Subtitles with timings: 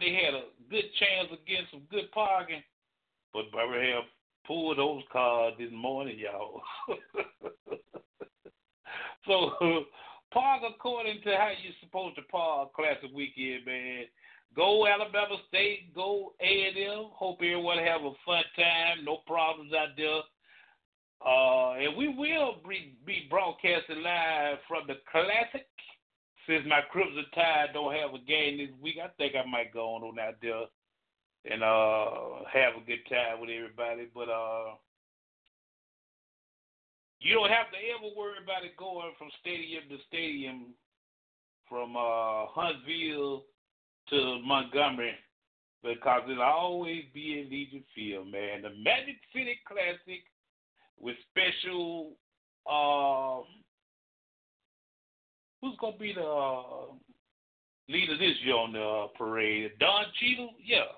[0.00, 2.62] They had a good chance against some good parking.
[3.32, 4.02] But Birmingham
[4.46, 6.60] pulled those cars this morning, y'all.
[9.26, 9.84] so
[10.32, 14.04] park according to how you're supposed to park classic weekend, man.
[14.56, 17.10] Go Alabama State, go A&M.
[17.12, 19.04] Hope everyone have a fun time.
[19.04, 20.22] No problems out there.
[21.24, 25.68] Uh, and we will be, be broadcasting live from the Classic.
[26.50, 29.94] Since my Crimson Tide don't have a game this week, I think I might go
[29.94, 30.66] on out there
[31.46, 34.10] and uh, have a good time with everybody.
[34.12, 34.74] But uh,
[37.20, 40.74] you don't have to ever worry about it going from stadium to stadium,
[41.68, 43.44] from uh, Huntsville
[44.08, 45.14] to Montgomery
[45.84, 48.62] because it'll always be in Legion Field, man.
[48.62, 50.24] The Magic City Classic
[50.98, 52.16] with special
[52.66, 53.46] uh,
[55.60, 56.92] who's gonna be the uh,
[57.88, 59.72] leader this year on the uh, parade?
[59.78, 60.90] Don Cheadle, yeah.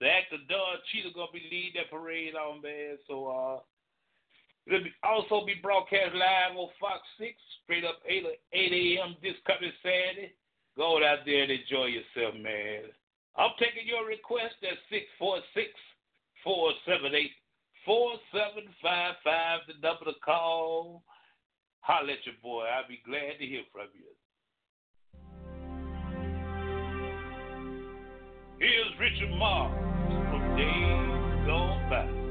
[0.00, 2.98] The actor Don Cheadle gonna be leading that parade on man.
[3.08, 3.60] So uh
[4.66, 9.16] It'll be, also be broadcast live on Fox 6, straight up 8, 8 a.m.
[9.20, 10.32] this coming Saturday.
[10.76, 12.88] Go out there and enjoy yourself, man.
[13.36, 15.68] I'm taking your request at 646
[16.42, 17.30] 478
[17.84, 21.04] 4755, the number to call.
[21.84, 22.64] Holler at your boy.
[22.64, 24.08] I'll be glad to hear from you.
[28.58, 29.76] Here's Richard Marx
[30.30, 32.23] from Days Gone By.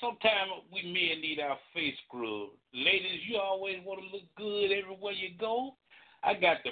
[0.00, 2.56] Sometimes we men need our face scrubbed.
[2.74, 5.74] Ladies, you always want to look good everywhere you go.
[6.22, 6.70] I got the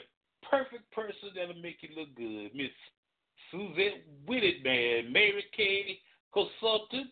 [0.48, 2.72] perfect person that'll make you look good, Miss
[3.50, 6.00] Suzette Whitted, man, Mary Kay
[6.32, 7.10] Consultant.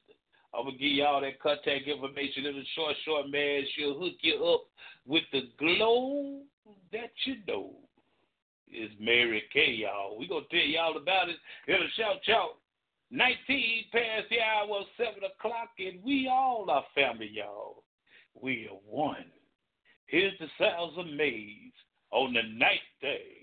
[0.54, 3.62] I'm gonna give y'all that contact information in a short, short man.
[3.74, 4.64] She'll hook you up
[5.06, 6.42] with the glow
[6.92, 7.70] that you know.
[8.68, 10.18] Is Mary Kay, y'all.
[10.18, 11.36] We gonna tell y'all about it
[11.68, 12.58] in a shout shout.
[13.10, 17.84] 19 past the hour of 7 o'clock, and we all are family, y'all.
[18.40, 19.26] We are one.
[20.06, 21.72] Here's the sounds of Maze
[22.10, 23.35] on the night day.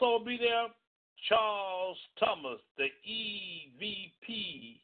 [0.00, 0.66] Also be there,
[1.28, 4.80] Charles Thomas, the EVP,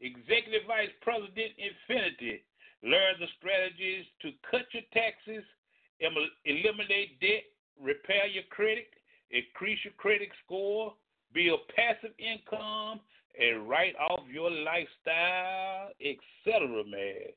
[0.00, 2.42] Executive Vice President Infinity.
[2.82, 5.44] Learn the strategies to cut your taxes,
[6.44, 7.44] eliminate debt,
[7.80, 8.88] repair your credit,
[9.30, 10.94] increase your credit score,
[11.32, 13.00] build passive income,
[13.38, 17.32] and write off your lifestyle, etc., man.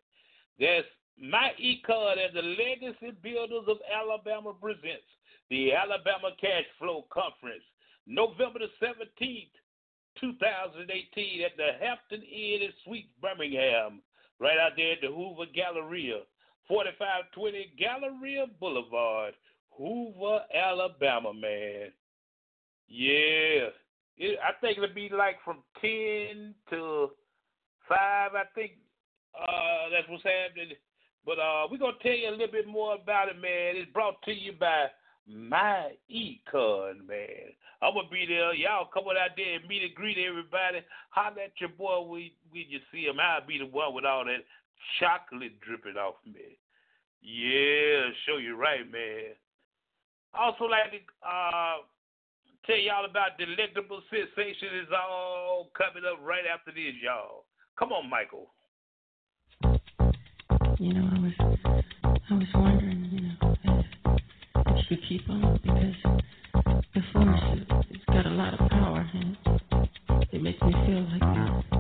[0.60, 0.88] That's
[1.20, 5.08] my e-card and the Legacy Builders of Alabama presents
[5.50, 7.64] the Alabama Cash Flow Conference,
[8.06, 9.52] November the 17th,
[10.20, 14.02] 2018, at the Hampton Inn and Suites, Birmingham,
[14.40, 16.22] right out there at the Hoover Galleria,
[16.68, 19.34] 4520 Galleria Boulevard,
[19.72, 21.92] Hoover, Alabama, man.
[22.88, 23.70] Yeah.
[24.18, 27.12] It, I think it'll be like from 10 to
[27.88, 28.72] 5, I think
[29.40, 30.76] uh, that's what's happening.
[31.26, 33.76] But uh, we're going to tell you a little bit more about it, man.
[33.76, 34.88] It's brought to you by
[35.28, 37.52] My Econ, man.
[37.82, 38.54] I'm to be there.
[38.54, 40.80] Y'all come on out there and meet and greet everybody.
[41.10, 43.20] Holler at your boy when, when you see him.
[43.20, 44.44] I'll be the one with all that
[45.00, 46.58] chocolate dripping off me.
[47.22, 49.36] Yeah, show you right, man.
[50.34, 51.78] Also like to uh,
[52.66, 57.46] tell y'all about Delectable Sensation is all coming up right after this, y'all.
[57.78, 58.50] Come on, Michael.
[60.80, 61.34] You know, I was
[62.30, 62.97] I was wondering,
[64.89, 66.21] she keep on because
[66.93, 69.38] the force it's got a lot of power and
[70.32, 71.77] it makes me feel like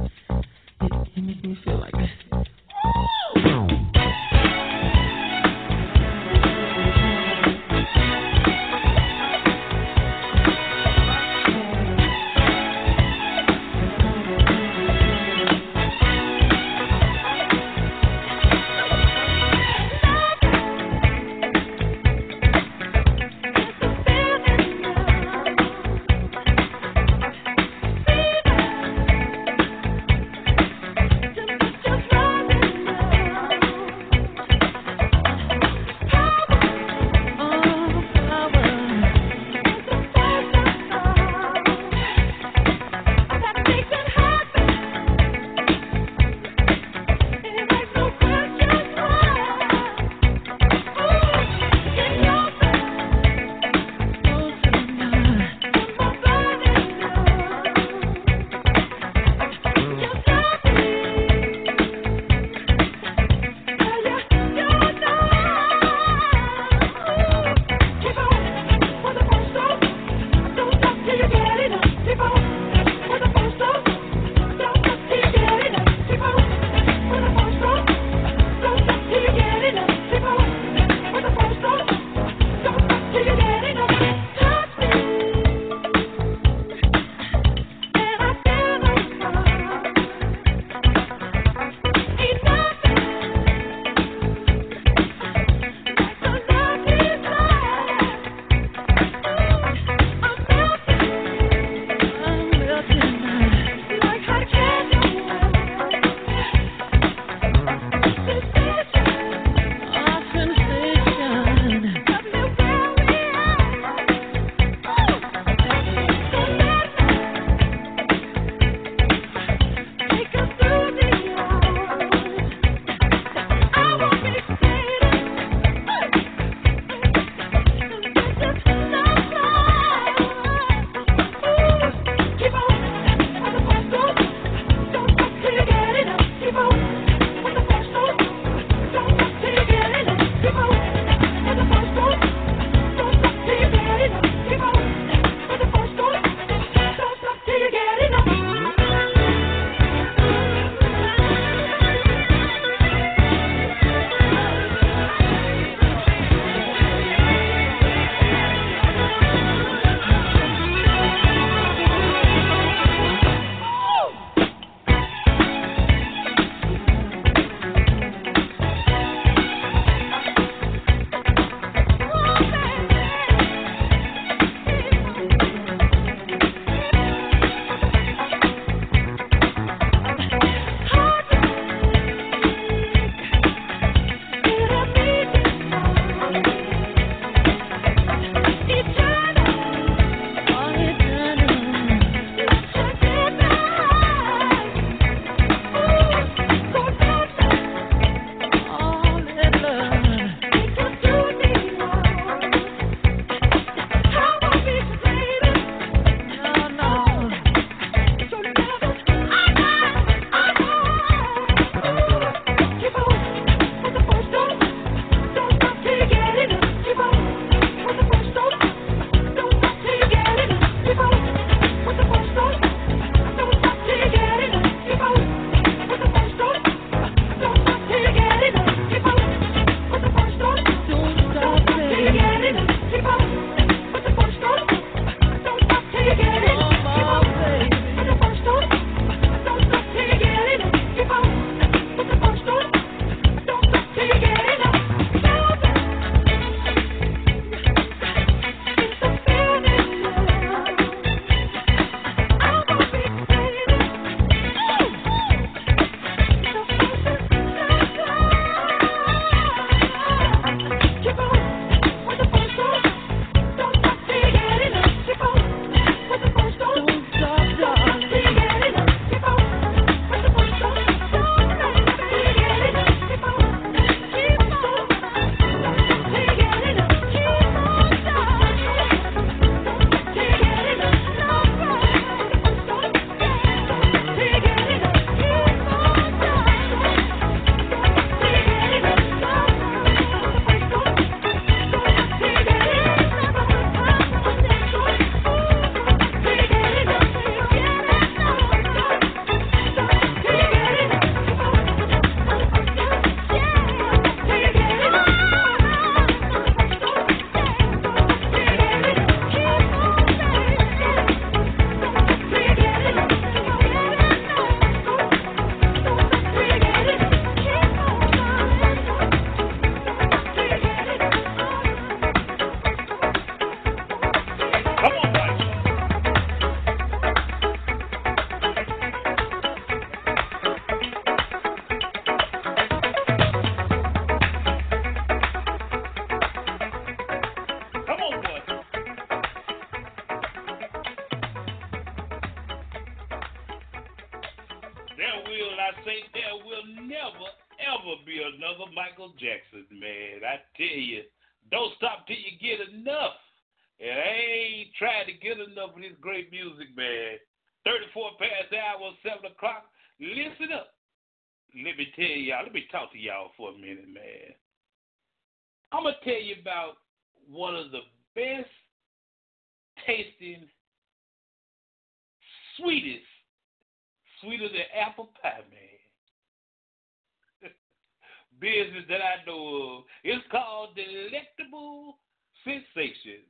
[382.47, 383.27] Sensations.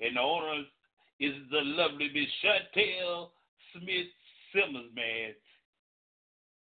[0.00, 0.64] And the owner
[1.20, 3.30] is the lovely Miss Chantel
[3.72, 4.12] Smith
[4.52, 5.32] Simmons, man.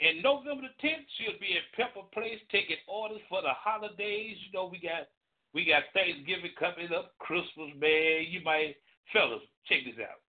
[0.01, 4.37] And November the 10th, she'll be at Pepper Place taking orders for the holidays.
[4.45, 5.09] You know, we got
[5.53, 8.25] we got Thanksgiving coming up, Christmas, man.
[8.29, 8.77] You might,
[9.13, 10.23] fellas, check this out.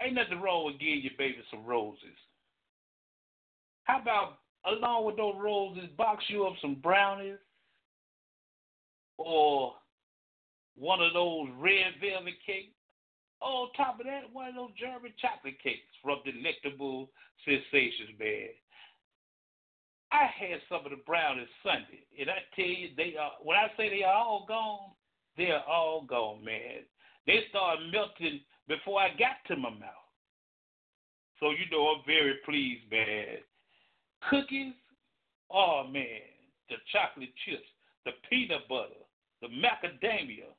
[0.00, 2.16] Ain't nothing wrong with giving your baby some roses.
[3.84, 7.38] How about along with those roses, box you up some brownies
[9.20, 9.74] or
[10.76, 12.72] one of those red velvet cakes.
[13.40, 17.08] On top of that, one of those German chocolate cakes from Delectable
[17.44, 18.52] Sensations, man.
[20.12, 23.32] I had some of the brownies Sunday, and I tell you, they are.
[23.42, 24.90] When I say they are all gone,
[25.36, 26.84] they are all gone, man.
[27.26, 30.10] They started melting before I got to my mouth.
[31.38, 33.38] So you know, I'm very pleased, man.
[34.28, 34.74] Cookies,
[35.50, 36.28] oh man,
[36.68, 37.64] the chocolate chips,
[38.04, 39.00] the peanut butter,
[39.40, 40.50] the macadamia,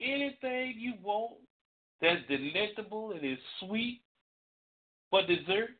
[0.00, 1.34] anything you want
[2.00, 4.02] that's delectable and is sweet
[5.10, 5.70] for dessert.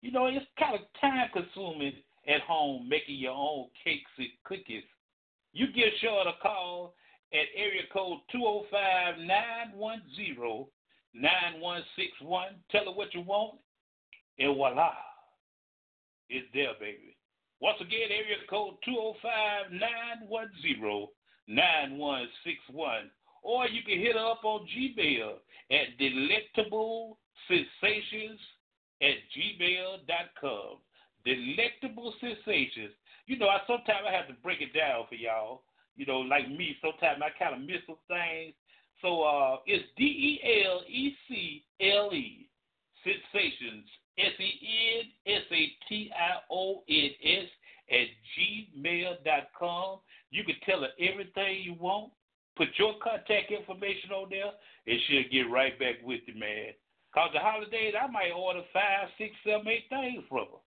[0.00, 1.92] You know, it's kind of time consuming
[2.28, 4.84] at home making your own cakes and cookies.
[5.52, 6.94] You give Short a call
[7.32, 10.66] at area code 205 910
[11.14, 12.48] 9161.
[12.70, 13.58] Tell her what you want,
[14.38, 14.92] and voila
[16.32, 17.11] it's there, baby.
[17.62, 18.74] Once again, area code
[21.48, 23.06] 205-910-9161.
[23.44, 25.34] Or you can hit her up on Gmail
[25.70, 28.40] at delectable sensations
[29.00, 30.78] at gmail.com.
[31.24, 32.94] Delectable sensations.
[33.26, 35.62] You know, I sometimes I have to break it down for y'all.
[35.94, 38.54] You know, like me, sometimes I kind of miss some things.
[39.02, 42.48] So uh, it's D E L E C L E
[43.04, 43.86] sensations
[44.18, 47.48] S E N S A T I O N S
[47.90, 49.98] at gmail.com.
[50.30, 52.12] You can tell her everything you want.
[52.56, 54.52] Put your contact information on there,
[54.86, 56.72] and she'll get right back with you, man.
[57.14, 60.62] Cause the holidays, I might order five, six, seven, eight things from her.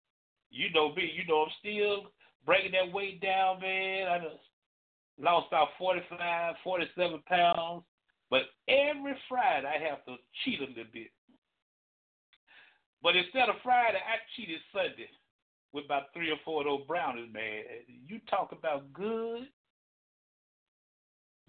[0.51, 1.11] You know me.
[1.15, 2.13] You know I'm still
[2.47, 4.09] bringing that weight down, man.
[4.09, 4.41] I just
[5.21, 7.83] lost about 45, 47 pounds.
[8.31, 11.11] But every Friday, I have to cheat a little bit.
[13.03, 15.09] But instead of Friday, I cheated Sunday
[15.73, 17.63] with about three or four of those brownies, man.
[18.07, 19.49] You talk about good.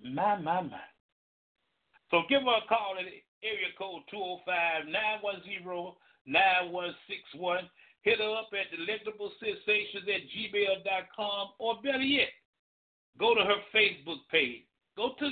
[0.04, 0.80] My, my, my.
[2.10, 3.06] So give her a call at
[3.43, 4.04] area code
[6.28, 7.70] 205-910-9161.
[8.04, 12.30] Hit her up at delectablesensations at gmail.com or better yet,
[13.20, 14.64] go to her Facebook page.
[14.97, 15.30] Go to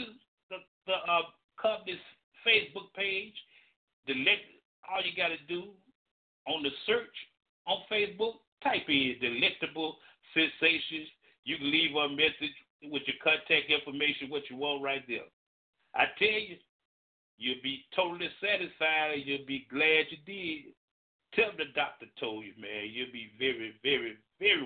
[0.49, 1.21] the, the, uh,
[1.61, 1.97] company's
[2.45, 3.33] Facebook page.
[4.07, 4.45] Delect,
[4.89, 5.73] all you got to do
[6.49, 7.15] on the search
[7.67, 9.97] on Facebook, type in Delectable
[10.33, 11.07] Sensations.
[11.45, 15.29] You can leave a message with your contact information, what you want right there.
[15.95, 16.57] I tell you,
[17.37, 20.73] you'll be totally satisfied you'll be glad you did.
[21.33, 22.89] Tell the doctor told you, man.
[22.89, 24.65] You'll be very, very, very,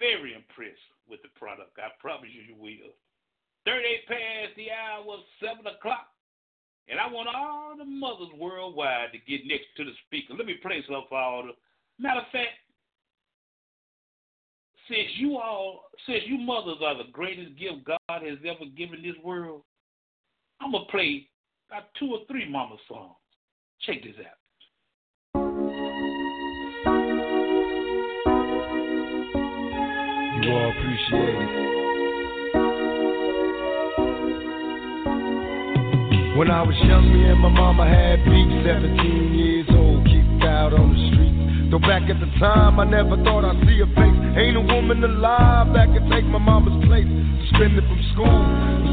[0.00, 1.76] very impressed with the product.
[1.76, 2.92] I promise you, you will.
[3.64, 6.11] 38 past the hour, 7 o'clock.
[6.88, 10.34] And I want all the mothers worldwide to get next to the speaker.
[10.36, 11.52] Let me play something for all the.
[11.98, 12.58] Matter of fact,
[14.88, 19.16] since you all, since you mothers are the greatest gift God has ever given this
[19.22, 19.62] world,
[20.60, 21.28] I'm gonna play
[21.70, 23.14] about two or three mama songs.
[23.82, 24.38] Check this out.
[30.42, 31.81] You all appreciate it.
[36.32, 40.72] When I was young, me and my mama had beef, 17 years old, kicked out
[40.72, 41.68] on the street.
[41.68, 44.16] Though back at the time, I never thought I'd see a face.
[44.40, 47.04] Ain't a woman alive that could take my mama's place.
[47.52, 48.40] Suspended from school,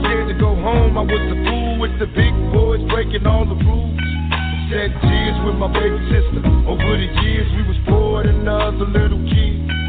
[0.04, 1.00] scared to go home.
[1.00, 3.96] I was the fool with the big boys breaking all the rules.
[4.68, 6.44] Shed tears with my baby sister.
[6.44, 9.89] Over the years, we was poor than other little kids.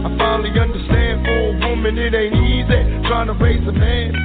[0.00, 4.16] I finally understand for a woman it ain't easy trying to raise a man.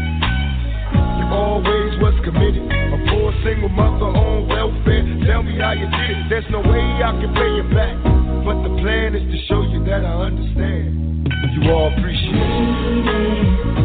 [1.20, 5.04] You always was committed, a poor single mother on welfare.
[5.28, 6.30] Tell me how you did it.
[6.30, 7.92] There's no way I can pay you back,
[8.48, 11.28] but the plan is to show you that I understand.
[11.60, 13.76] You all appreciate it.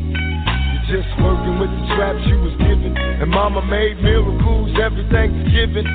[0.91, 2.91] Just working with the scraps you was given.
[2.99, 5.87] And mama made miracles every Thanksgiving.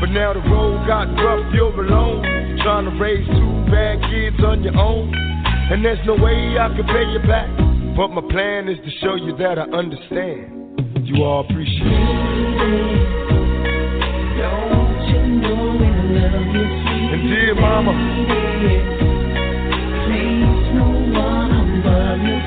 [0.00, 2.24] But now the road got rough, you're alone.
[2.64, 5.12] Trying to raise two bad kids on your own.
[5.12, 7.44] And there's no way I can pay you back.
[7.94, 10.80] But my plan is to show you that I understand.
[11.04, 12.08] You all appreciate it.
[17.12, 17.92] And dear mama,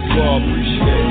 [0.10, 1.11] you all appreciate it.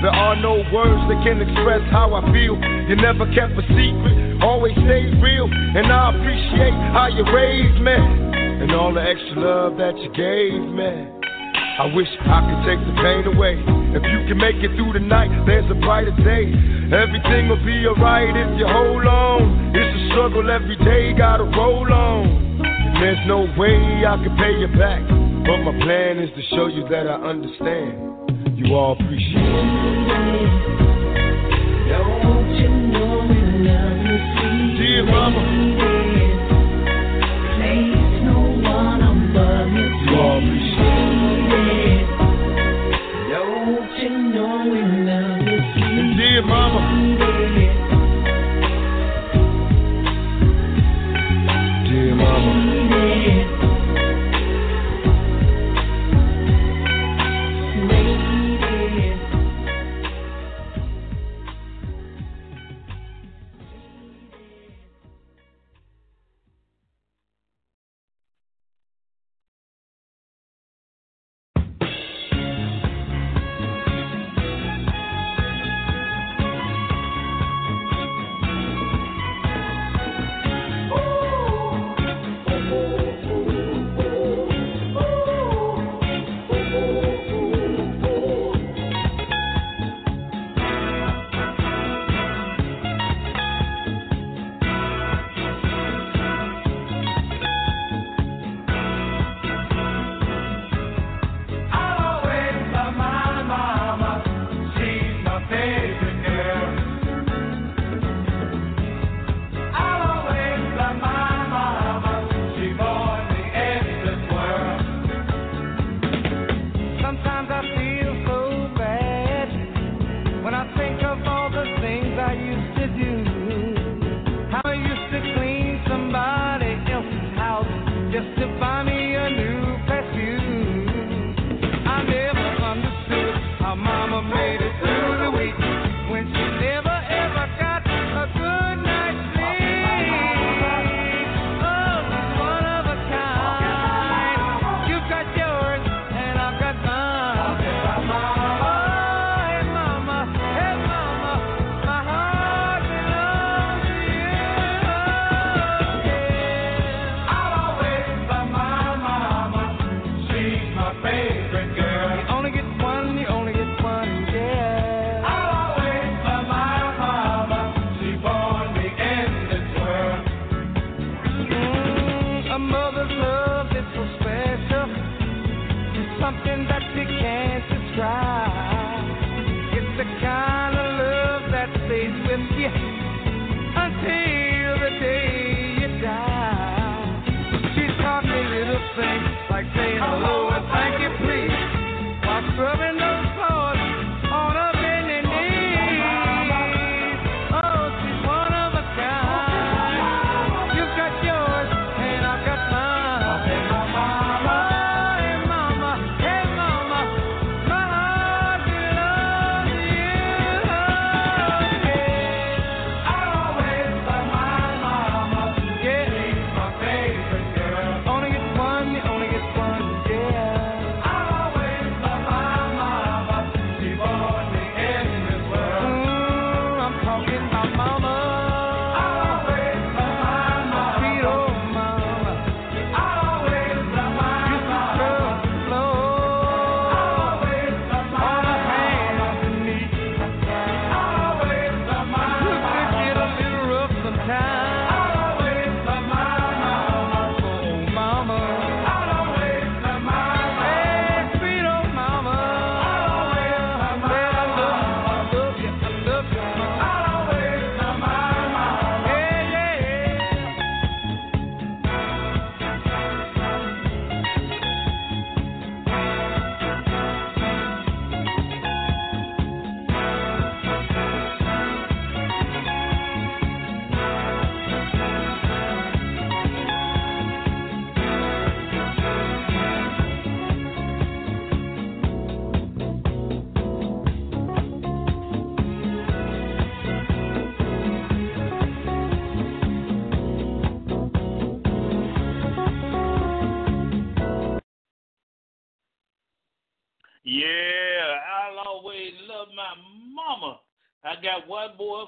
[0.00, 2.56] There are no words that can express how I feel.
[2.88, 5.44] You never kept a secret, always stayed real.
[5.44, 7.92] And I appreciate how you raised me.
[8.64, 11.20] And all the extra love that you gave me.
[11.80, 13.60] I wish I could take the pain away.
[13.92, 16.48] If you can make it through the night, there's a brighter day.
[16.92, 19.76] Everything will be alright if you hold on.
[19.76, 22.60] It's a struggle every day, gotta roll on.
[22.64, 25.04] And there's no way I can pay you back.
[25.44, 28.39] But my plan is to show you that I understand.
[28.62, 30.50] You all appreciate it.
[34.76, 35.42] Dear mama,
[37.56, 40.69] place no one above you all appreciate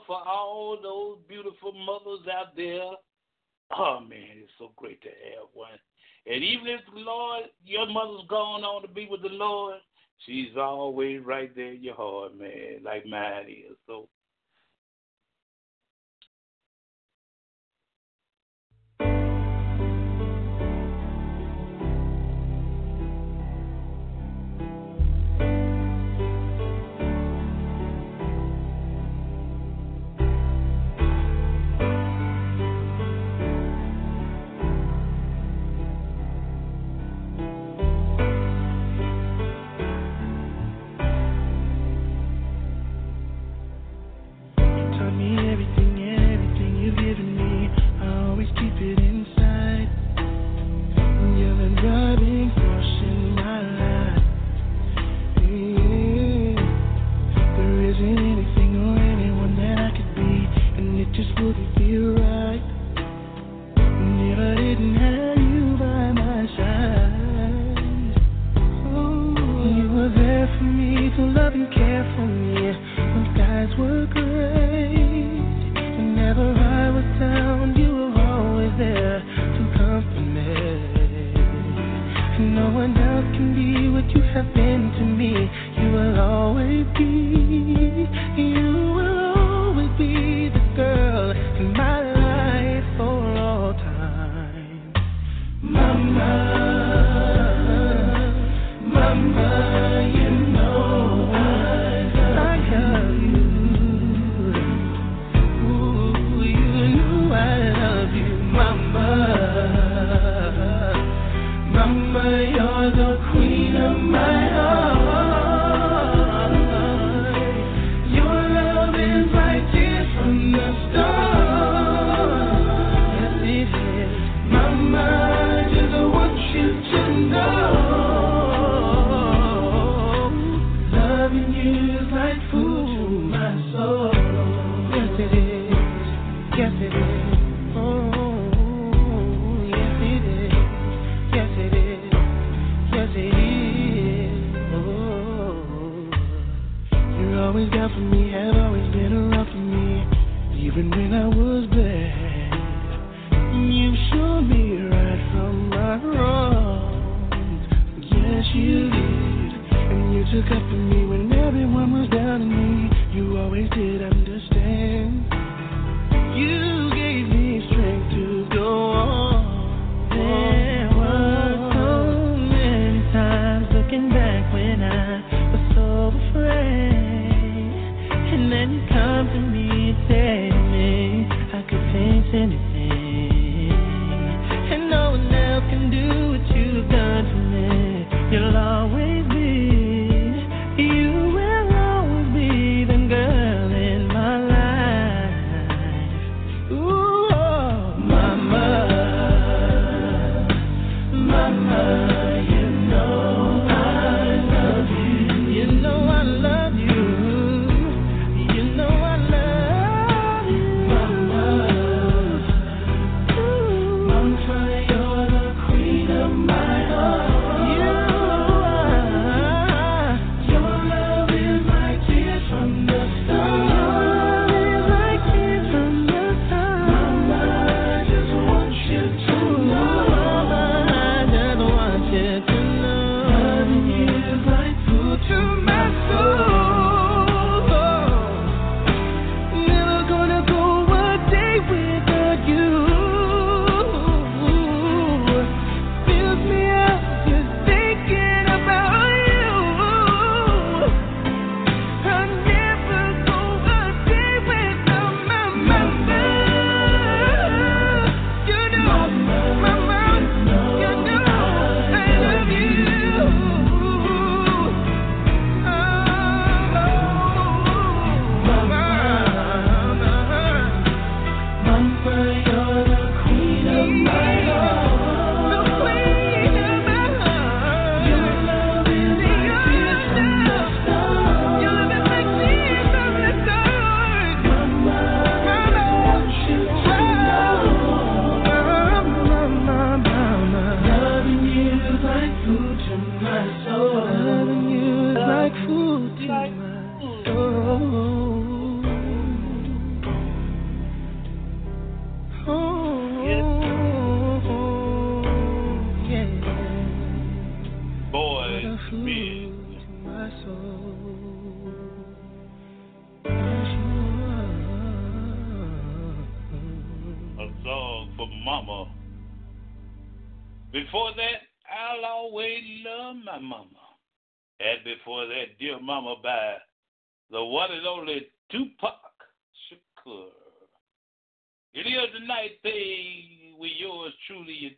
[0.07, 2.91] for all those beautiful mothers out there.
[3.77, 5.79] Oh man, it's so great to have one.
[6.27, 9.77] And even if Lord, your mother's gone on to be with the Lord,
[10.27, 13.77] she's always right there in your heart, man, like mine is.
[13.87, 14.09] So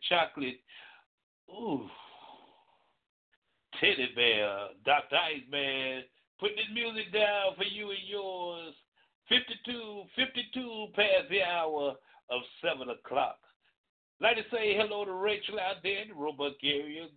[0.09, 0.59] chocolate.
[1.49, 1.87] Ooh.
[3.79, 5.15] Teddy Bear, Dr.
[5.15, 6.03] Iceman,
[6.39, 8.73] put this music down for you and yours.
[9.29, 11.95] 52, 52 past the hour
[12.29, 13.37] of 7 o'clock.
[14.21, 17.07] Like to say hello to Rachel out there in the Roebuck area.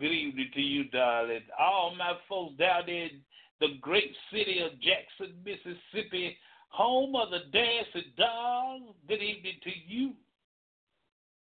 [0.00, 1.42] Good evening to you, darling.
[1.58, 3.20] All my folks down in
[3.60, 6.36] the great city of Jackson, Mississippi,
[6.70, 8.94] home of the dancing dolls.
[9.06, 10.12] Good evening to you.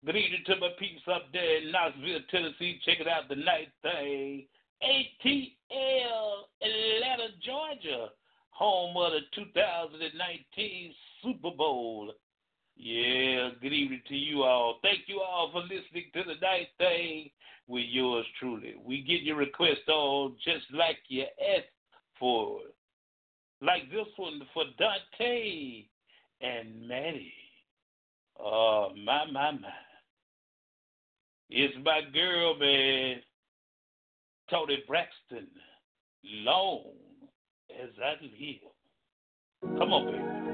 [0.03, 2.81] Good evening to my peeps up there in Knoxville, Tennessee.
[2.83, 4.47] Check it out the night thing.
[4.81, 8.07] ATL Atlanta, Georgia,
[8.49, 12.13] home of the 2019 Super Bowl.
[12.75, 14.79] Yeah, good evening to you all.
[14.81, 17.29] Thank you all for listening to the night thing
[17.67, 18.73] with yours truly.
[18.83, 21.25] We get your request on just like you
[21.55, 21.67] asked
[22.17, 22.61] for.
[23.61, 25.83] Like this one for Dante
[26.41, 27.33] and Maddie.
[28.39, 29.69] Oh, my, my, my.
[31.53, 33.17] It's my girl, man,
[34.49, 35.47] Toni Braxton.
[36.23, 36.83] Long
[37.81, 39.77] as I live.
[39.77, 40.50] Come on, baby.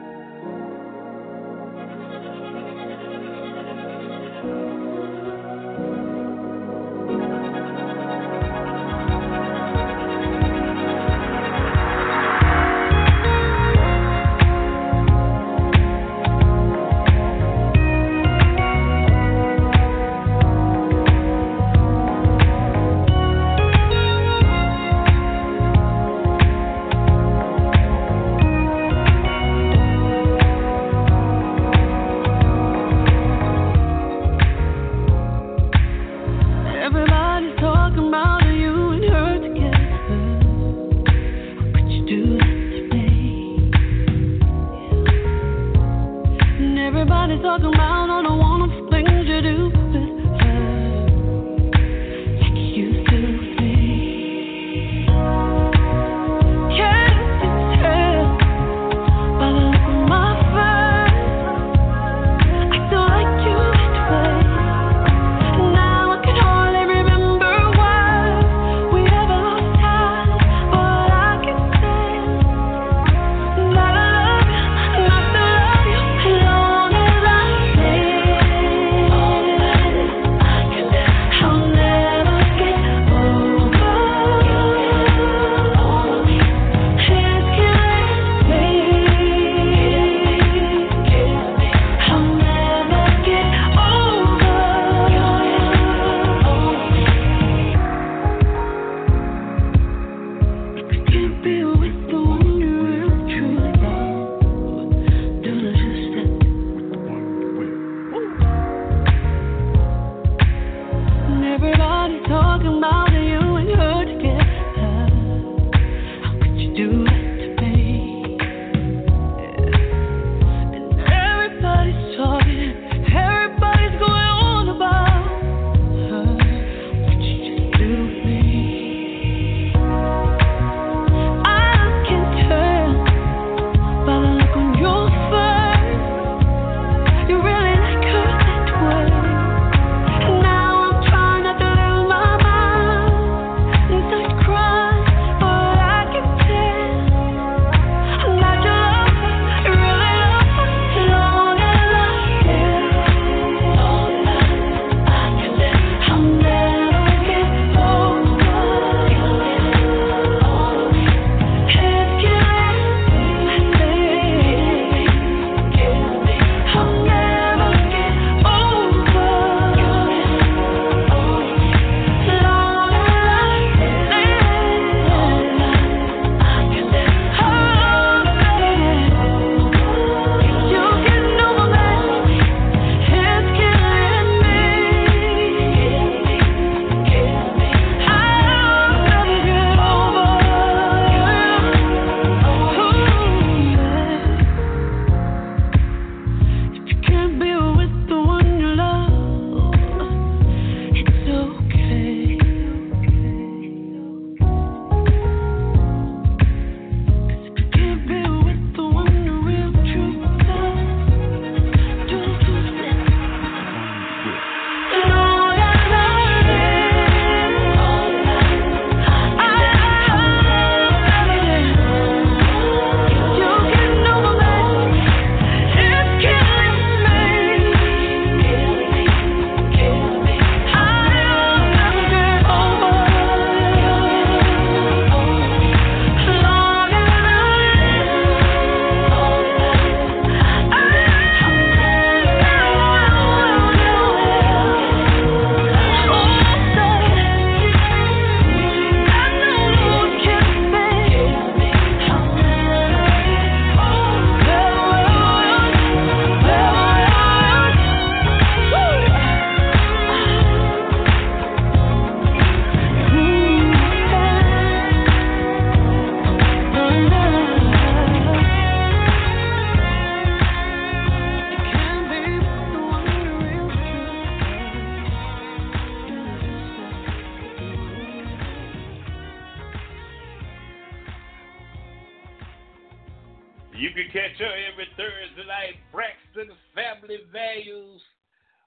[283.78, 288.02] Can catch her every Thursday night, Braxton Family Values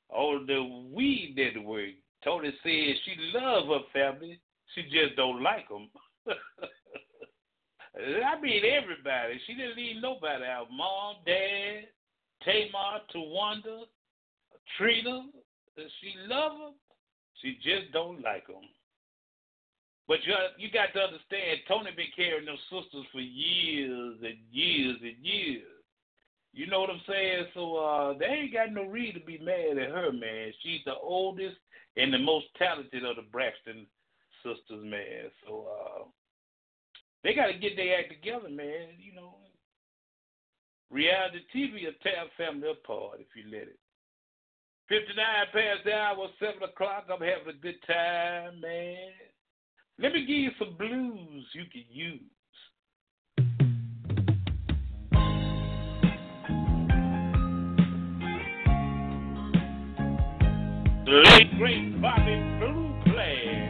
[0.08, 0.62] on the
[0.94, 1.98] WE Network.
[2.22, 4.40] Toni says she love her family,
[4.72, 5.88] she just don't like them.
[7.96, 9.40] I mean everybody.
[9.48, 10.68] She didn't leave nobody out.
[10.70, 11.88] Mom, Dad,
[12.44, 13.86] Tamar, Towanda,
[14.78, 15.26] Trina.
[15.76, 16.74] She love them.
[17.42, 18.62] She just don't like them.
[20.10, 24.98] But you you got to understand, Toni been carrying those sisters for years and years
[25.06, 25.70] and years.
[26.52, 27.46] You know what I'm saying?
[27.54, 30.50] So uh, they ain't got no reason to be mad at her, man.
[30.64, 31.54] She's the oldest
[31.96, 33.86] and the most talented of the Braxton
[34.42, 35.30] sisters, man.
[35.46, 36.02] So uh,
[37.22, 38.98] they got to get their act together, man.
[38.98, 39.36] You know,
[40.90, 43.78] reality TV will tear family apart if you let it.
[44.88, 45.14] 59
[45.54, 47.06] past the hour, 7 o'clock.
[47.06, 49.29] I'm having a good time, man.
[50.02, 52.20] Let me give you some blues you can use.
[61.06, 63.69] Late great Bobby Blue Player.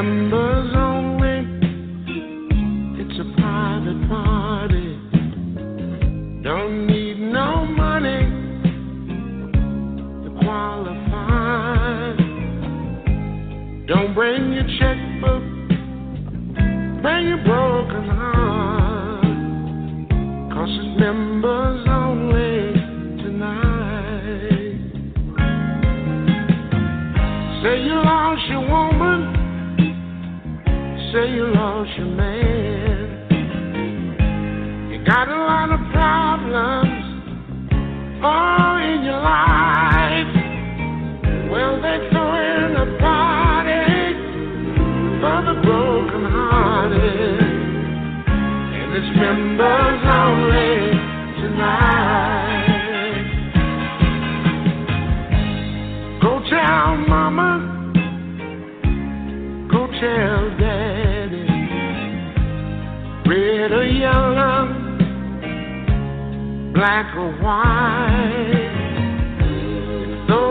[0.00, 1.38] Members only.
[3.02, 4.90] It's a private party.
[6.44, 8.22] Don't need no money
[10.22, 12.14] to qualify.
[13.88, 15.42] Don't bring your checkbook.
[17.02, 17.77] Bring your broken
[49.58, 50.76] it's members only
[51.42, 52.78] tonight.
[56.22, 57.50] Go tell mama.
[59.70, 61.46] Go tell daddy.
[63.28, 64.68] Red or yellow
[66.72, 68.64] black or white.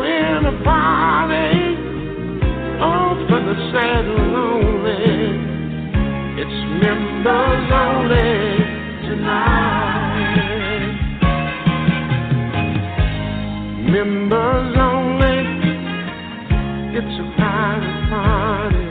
[0.08, 1.76] In party,
[3.46, 3.56] the
[4.34, 5.08] lonely.
[6.40, 8.57] It's members only
[13.92, 15.38] Members only.
[16.98, 18.88] It's a private party.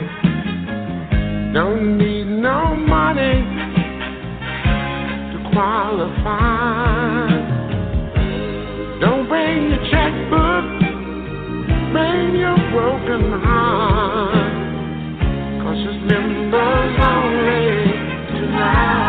[1.53, 3.37] Don't need no money
[5.31, 7.27] to qualify.
[9.01, 10.65] Don't bring your checkbook,
[11.93, 14.53] bring your broken heart.
[15.63, 17.65] Cause it's members only
[18.39, 19.06] tonight.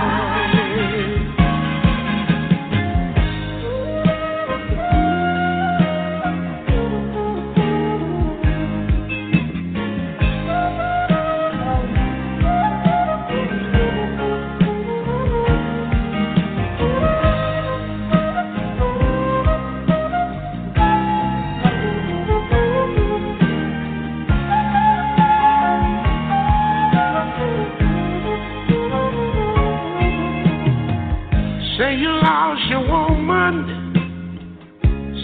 [31.79, 33.55] Say you lost your woman.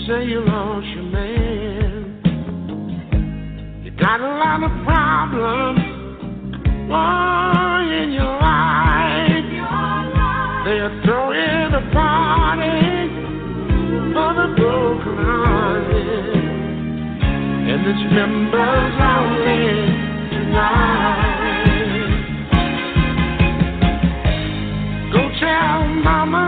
[0.07, 2.21] Say you lost your man.
[3.85, 5.81] You got a lot of problems
[6.93, 9.51] oh, in your life.
[10.65, 13.09] They're throwing a party
[14.15, 16.39] for the broken hearted.
[17.67, 19.59] And it's members only
[20.31, 21.24] tonight.
[26.05, 26.47] Mama,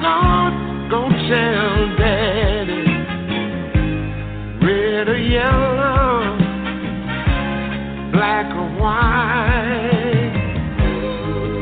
[0.00, 0.54] Lord,
[0.90, 2.84] go tell daddy.
[4.64, 6.36] Red or yellow,
[8.10, 10.32] black or white.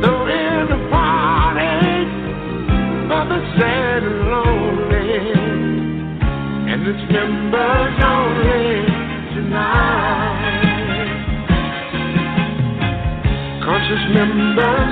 [0.01, 1.77] Throw in a party
[3.09, 5.11] for the sad and lonely.
[6.71, 8.67] And it's members only
[9.35, 10.67] tonight.
[13.65, 14.86] Conscious members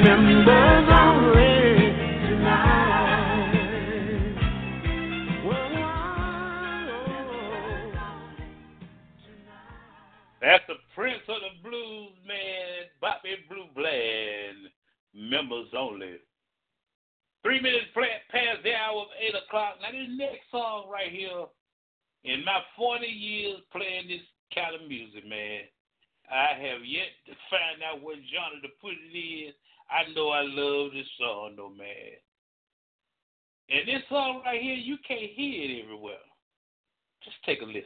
[0.00, 0.32] Only
[2.24, 3.10] tonight.
[10.40, 14.72] That's the Prince of the Blues, man, Bobby Blue Bland.
[15.12, 16.16] Members only.
[17.42, 19.74] Three minutes past the hour of 8 o'clock.
[19.82, 21.44] Now, this next song right here,
[22.24, 24.24] in my 40 years playing this
[24.54, 25.68] kind of music, man,
[26.30, 29.52] I have yet to find out what genre to put it in
[29.90, 31.86] I know I love this song, though, man.
[33.70, 36.14] And this song right here, you can't hear it everywhere.
[37.24, 37.84] Just take a listen.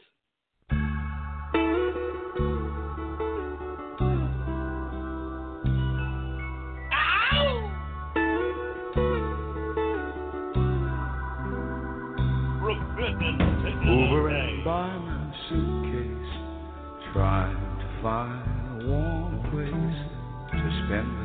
[13.86, 21.23] Over and by my suitcase, trying to find a warm place to spend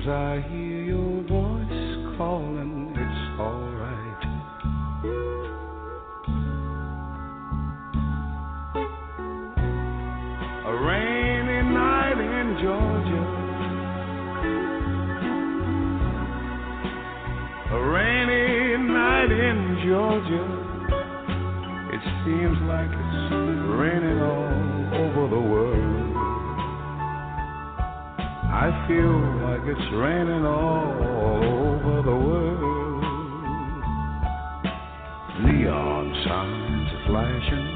[0.00, 2.94] seems I hear your voice calling.
[2.96, 4.22] It's alright.
[10.66, 13.24] A rainy night in Georgia.
[17.72, 20.44] A rainy night in Georgia.
[21.92, 23.32] It seems like it's
[23.78, 24.60] raining all
[24.94, 26.00] over the world.
[28.52, 33.04] I feel like it's raining all over the world.
[35.44, 37.68] Neon signs are flashing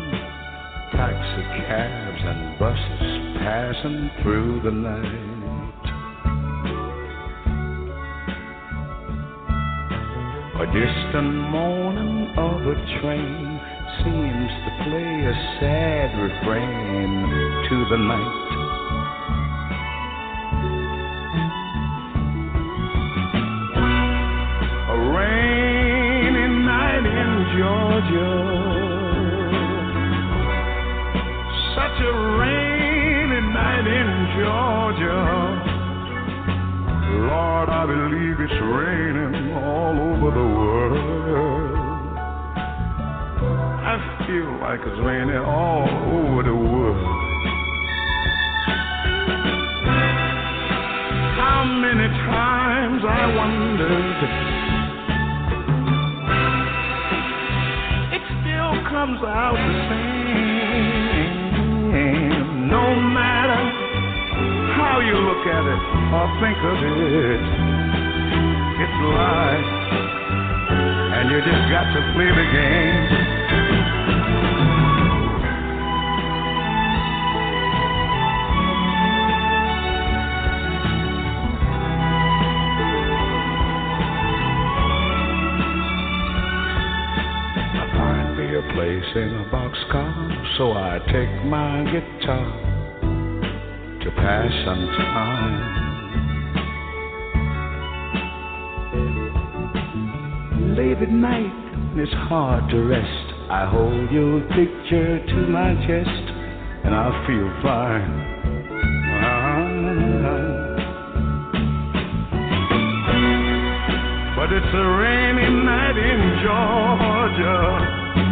[0.92, 5.30] taxi cabs and buses passing through the night.
[10.60, 13.60] A distant moaning of a train
[13.98, 18.43] seems to play a sad refrain to the night.
[31.74, 35.24] Such a rainy night in Georgia.
[37.24, 41.78] Lord, I believe it's raining all over the world.
[43.80, 43.96] I
[44.26, 47.08] feel like it's raining all over the world.
[51.40, 54.53] How many times I wondered
[59.04, 61.28] comes out the same.
[62.70, 63.62] No matter
[64.80, 67.44] how you look at it or think of it,
[68.80, 69.68] it's life,
[71.20, 73.23] and you just got to play the game.
[89.16, 92.50] In a boxcar, so I take my guitar
[94.02, 95.84] to pass some time.
[100.76, 101.52] Late at night,
[101.96, 103.32] it's hard to rest.
[103.50, 106.30] I hold your picture to my chest,
[106.84, 108.34] and I feel fine.
[114.36, 118.23] But it's a rainy night in Georgia.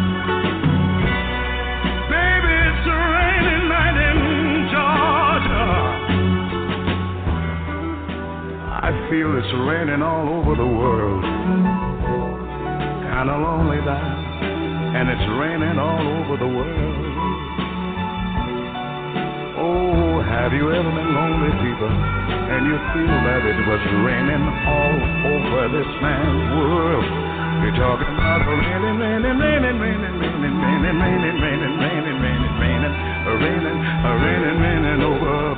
[9.13, 11.21] Feel it's raining all over the world.
[11.21, 14.09] Kinda lonely now,
[14.97, 16.97] and it's raining all over the world.
[19.61, 21.93] Oh, have you ever been lonely, people?
[21.93, 24.97] And you feel that it was raining all
[25.29, 27.05] over this man's world.
[27.61, 32.97] You're talking about raining, raining, raining, raining, raining, raining, raining, raining, raining, raining, raining,
[33.29, 33.77] raining,
[34.25, 35.52] raining, raining over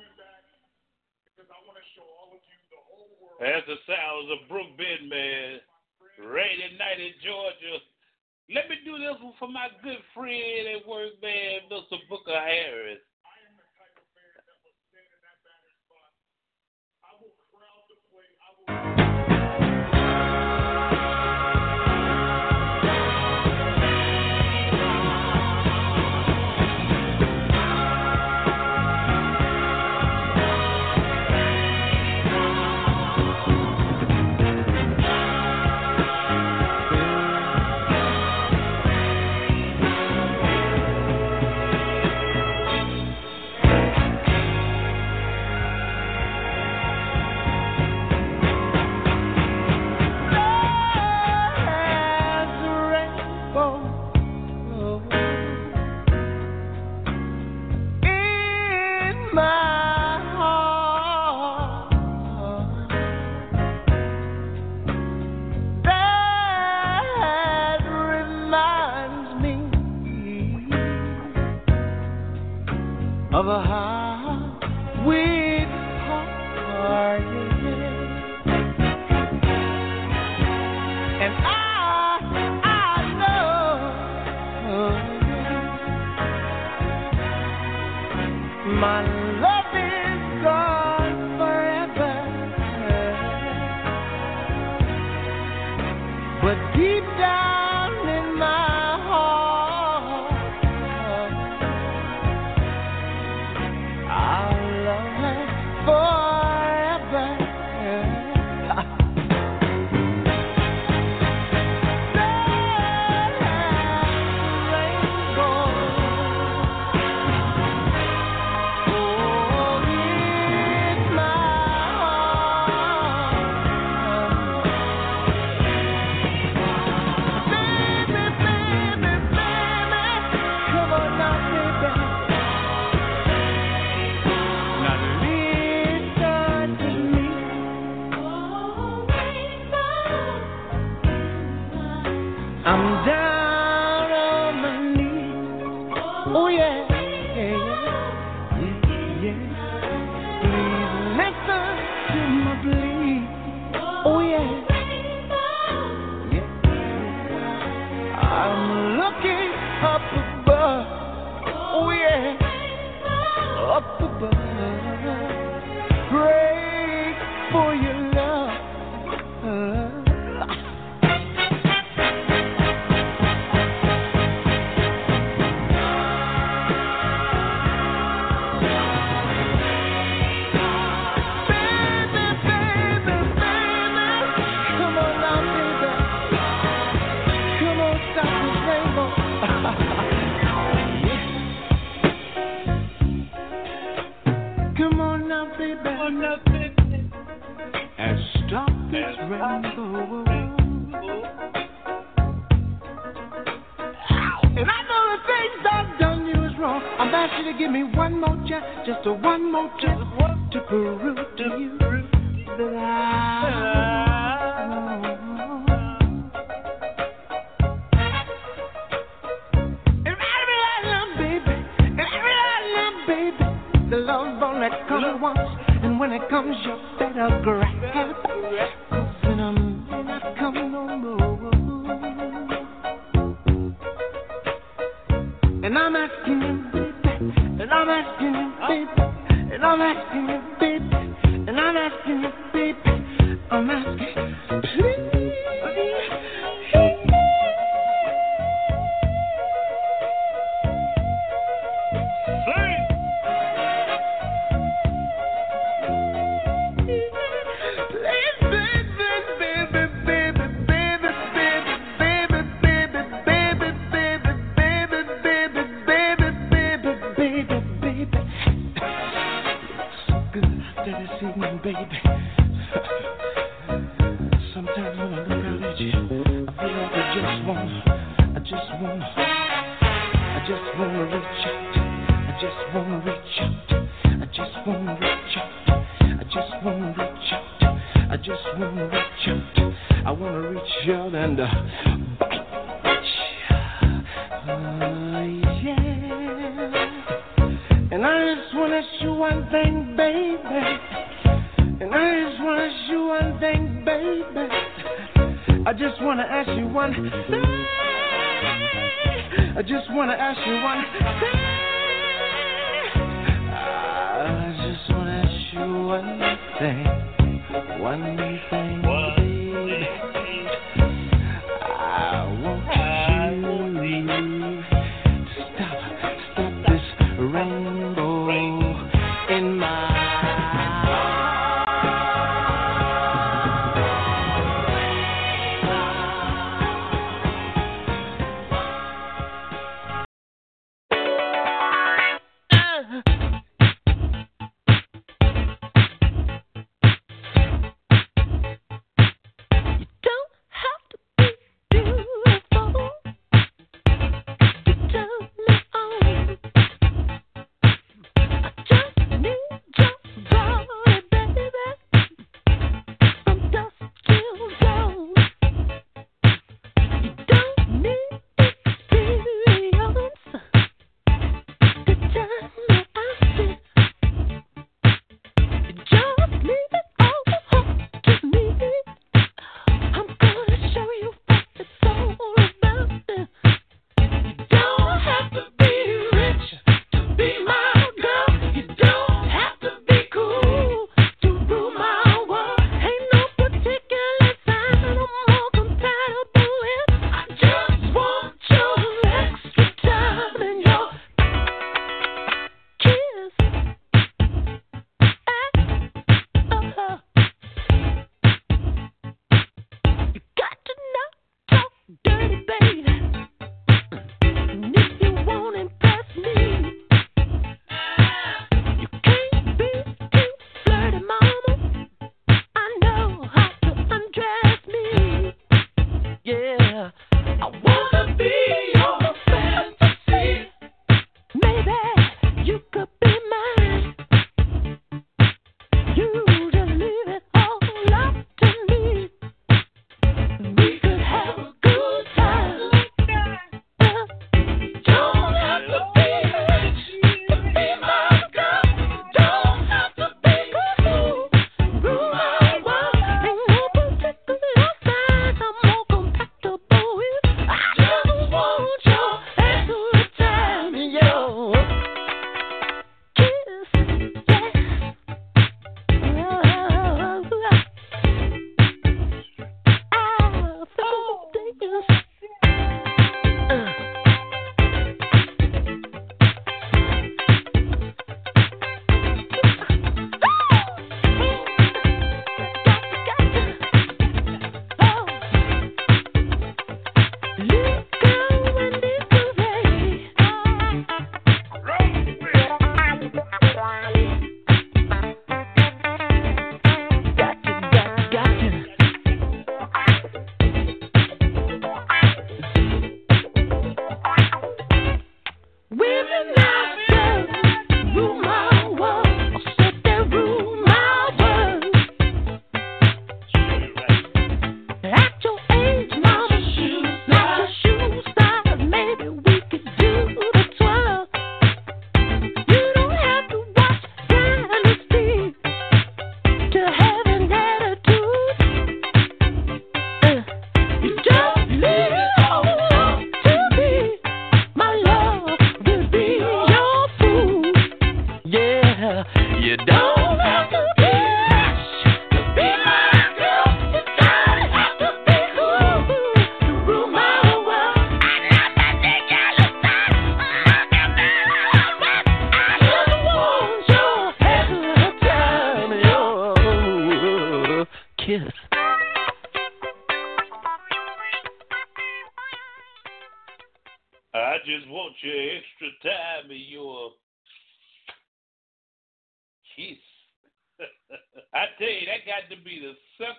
[0.00, 0.10] you
[3.66, 5.60] the sounds of Brook Benton, man.
[6.20, 7.82] Rainy night in Georgia.
[8.52, 11.98] Let me do this one for my good friend at work, man, Mr.
[12.08, 13.00] Booker Harris.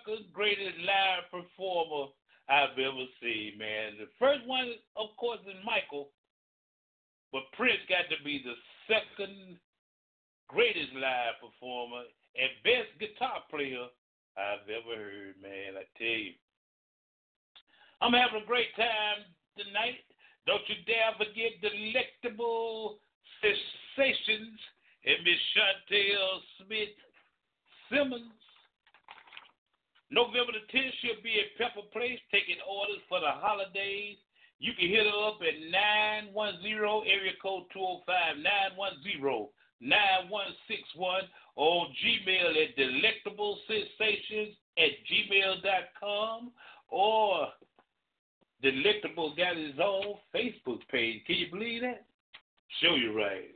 [0.06, 2.12] Second greatest live performer
[2.48, 3.98] I've ever seen, man.
[3.98, 6.10] The first one, of course, is Michael,
[7.32, 8.54] but Prince got to be the
[8.86, 9.58] second
[10.48, 12.06] greatest live performer
[12.38, 13.90] and best guitar player
[14.38, 15.74] I've ever heard, man.
[15.74, 16.38] I tell you.
[18.00, 19.26] I'm having a great time
[19.58, 20.06] tonight.
[20.46, 23.02] Don't you dare forget delectable
[23.42, 24.60] sensations
[25.02, 26.30] and Miss Chantel
[26.62, 26.94] Smith
[27.90, 28.35] Simmons.
[30.10, 34.16] November the 10th, she'll be at Pepper Place taking orders for the holidays.
[34.58, 36.62] You can hit her up at 910
[37.10, 38.06] area code 205
[38.40, 39.50] 910
[39.80, 46.52] 9161 or Gmail at delectable sensations at gmail.com
[46.88, 47.48] or
[48.62, 51.24] Delectable got his own Facebook page.
[51.26, 52.06] Can you believe that?
[52.82, 53.52] Show you right.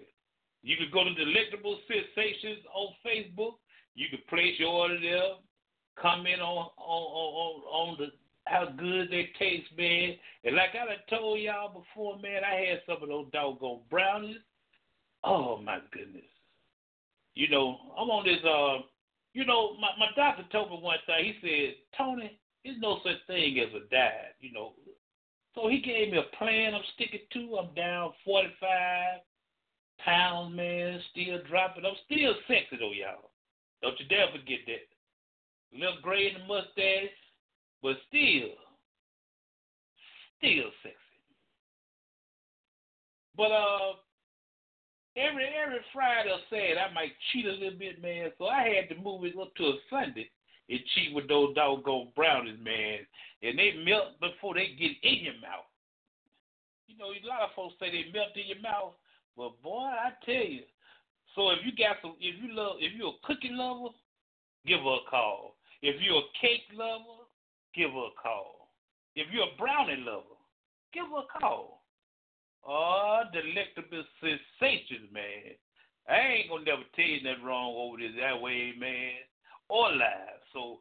[0.63, 3.55] You can go to Delectable Sensations on Facebook.
[3.95, 5.41] You can place your order there.
[6.01, 8.07] Comment on on on, on the
[8.47, 10.17] how good they taste, man.
[10.45, 14.39] And like I told y'all before, man, I had some of those doggone brownies.
[15.23, 16.23] Oh my goodness.
[17.35, 18.83] You know, I'm on this uh
[19.33, 23.25] you know, my, my doctor told me one time, he said, Tony, there's no such
[23.27, 24.73] thing as a diet, you know.
[25.55, 27.59] So he gave me a plan I'm sticking to.
[27.59, 29.21] I'm down 45
[30.05, 31.85] pounds, man, still dropping.
[31.85, 33.31] I'm still sexy, though, y'all.
[33.83, 34.90] Don't you dare forget that.
[35.73, 37.15] Little gray in the mustache,
[37.83, 38.51] but still,
[40.39, 40.97] still sexy.
[43.37, 43.93] But, uh,
[45.17, 48.31] every every Friday or Saturday, I might cheat a little bit, man.
[48.39, 50.29] So I had to move it up to a Sunday
[50.69, 53.07] and cheat with those doggone brownies, man.
[53.43, 55.67] And they melt before they get in your mouth.
[56.87, 58.95] You know, a lot of folks say they melt in your mouth,
[59.37, 60.63] but boy, I tell you.
[61.35, 63.95] So if you got some, if you love, if you're a cookie lover,
[64.67, 65.55] give her a call.
[65.83, 67.25] If you're a cake lover,
[67.75, 68.69] give her a call.
[69.17, 70.39] If you're a brownie lover,
[70.93, 71.83] give her a call.
[72.67, 75.57] Oh, delectable sensations, man.
[76.09, 79.25] I ain't gonna never tell you nothing wrong over this that way, man,
[79.69, 80.41] or live.
[80.53, 80.81] So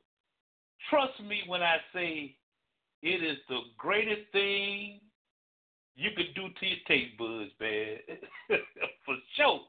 [0.90, 2.36] trust me when I say
[3.02, 5.00] it is the greatest thing
[5.96, 7.98] you could do to your taste buds, man.
[9.06, 9.62] For sure.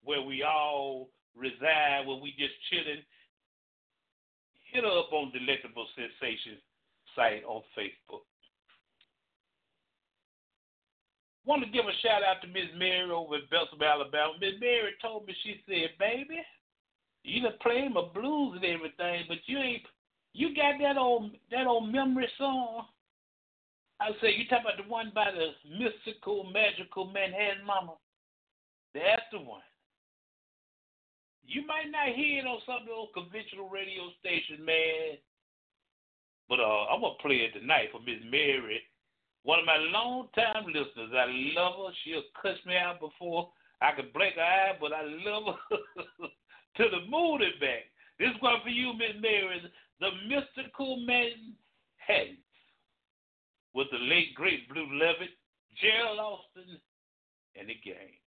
[0.05, 3.03] where we all reside, where we just chilling.
[4.73, 6.61] Hit up on Delectable Sensations
[7.15, 8.23] site on Facebook.
[11.45, 14.35] Want to give a shout out to Miss Mary over in Beltsville, Alabama.
[14.41, 16.39] Miss Mary told me, she said, baby,
[17.25, 19.83] you done played my blues and everything, but you ain't,
[20.35, 22.87] you got that old, that old memory song.
[24.01, 27.95] I say, you talk about the one by the mystical, magical Manhattan Mama.
[28.95, 29.63] That's the one.
[31.45, 35.19] You might not hear it on some of those conventional radio stations, man.
[36.49, 38.83] But uh, I'm gonna play it tonight for Miss Mary,
[39.45, 41.11] one of my long-time listeners.
[41.13, 41.27] I
[41.59, 41.93] love her.
[42.05, 43.51] She'll cuss me out before
[43.81, 45.77] I can blink her eye, but I love her
[46.77, 47.91] to the moon and back.
[48.19, 49.61] This one for you, Miss Mary,
[50.01, 52.39] the mystical Manhattan
[53.75, 55.31] with the late great Blue Lovett,
[55.81, 56.79] Gerald Alston,
[57.59, 58.22] and the gang.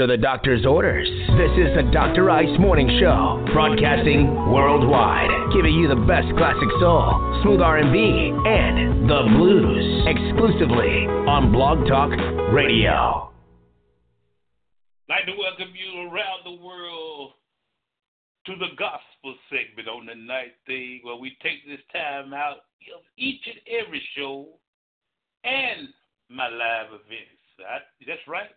[0.00, 1.06] Are the doctor's orders.
[1.36, 2.30] This is the Dr.
[2.30, 7.92] Ice Morning Show, broadcasting worldwide, giving you the best classic soul, smooth R&B,
[8.48, 12.16] and the blues, exclusively on Blog Talk
[12.48, 13.28] Radio.
[15.04, 17.32] I'd like to welcome you around the world
[18.46, 22.64] to the gospel segment on the night thing, where we take this time out
[22.96, 24.48] of each and every show
[25.44, 25.88] and
[26.30, 27.44] my live events.
[28.06, 28.48] that's right.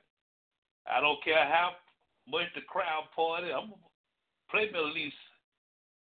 [0.87, 1.71] I don't care how
[2.27, 3.47] much the crowd party.
[3.47, 3.91] I'm gonna
[4.51, 5.15] play me at least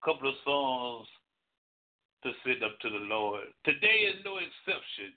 [0.00, 1.06] a couple of songs
[2.24, 3.44] to sit up to the Lord.
[3.64, 5.12] Today is no exception.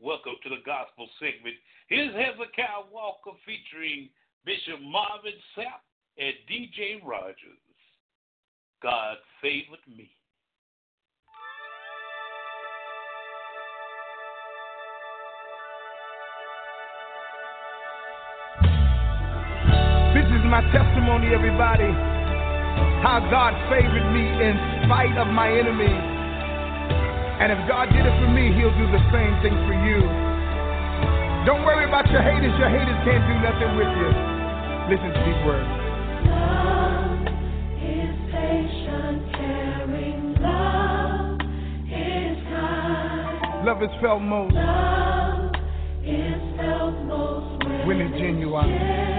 [0.00, 1.56] Welcome to the gospel segment.
[1.88, 4.08] Here's Hezekiah Walker featuring
[4.44, 5.84] Bishop Marvin Sapp
[6.18, 7.60] and DJ Rogers.
[8.82, 10.10] God favored me.
[20.52, 21.88] My testimony, everybody.
[23.00, 24.52] How God favored me in
[24.84, 26.04] spite of my enemies.
[27.40, 30.04] And if God did it for me, He'll do the same thing for you.
[31.48, 32.52] Don't worry about your haters.
[32.60, 34.08] Your haters can't do nothing with you.
[34.92, 35.72] Listen to these words.
[36.28, 37.24] Love
[37.80, 40.36] is patient, caring.
[40.36, 41.40] Love
[41.88, 43.64] is kind.
[43.64, 45.56] Love is felt most Love
[46.04, 49.11] is felt most when it's genuine.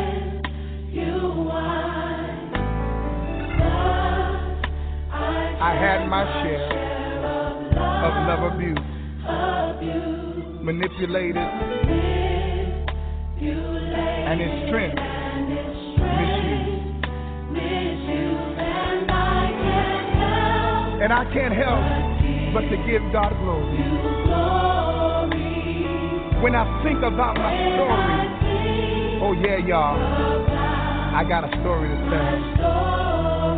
[5.61, 6.67] I had my share
[8.03, 8.79] of love abuse,
[10.61, 11.37] manipulated,
[14.29, 14.99] and its strength.
[17.51, 18.33] Misused.
[21.03, 21.83] and I can't help
[22.53, 23.77] but to give God glory.
[26.41, 30.62] When I think about my story, oh yeah, y'all,
[31.13, 33.57] I got a story to tell.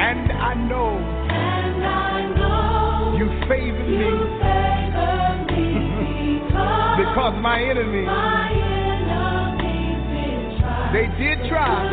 [0.00, 4.08] And I know And I know you favored you me
[4.40, 10.92] favor me because because my enemies, my enemies did try.
[10.92, 11.84] they did try,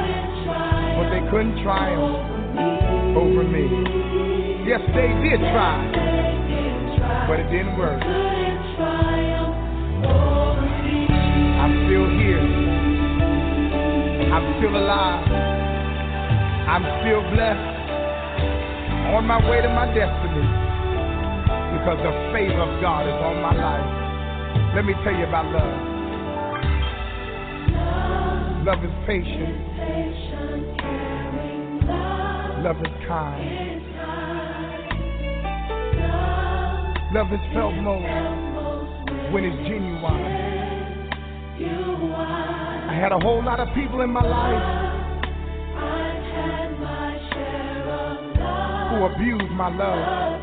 [0.96, 3.68] but they couldn't triumph over me.
[4.68, 7.28] Yes, they did try, They did try.
[7.28, 8.00] but it didn't work.
[8.02, 9.56] Couldn't triumph
[10.08, 11.08] over me.
[11.60, 12.67] I'm still here.
[14.34, 15.24] I'm still alive.
[16.68, 17.76] I'm still blessed.
[19.16, 20.44] On my way to my destiny.
[21.80, 24.76] Because the favor of God is on my life.
[24.76, 25.98] Let me tell you about love.
[28.66, 29.56] Love is patient.
[32.64, 33.78] Love is kind.
[37.14, 38.04] Love is felt most
[39.32, 40.48] when it's genuine.
[42.98, 44.64] Had a whole lot of people in my life
[48.90, 50.42] who abused my love.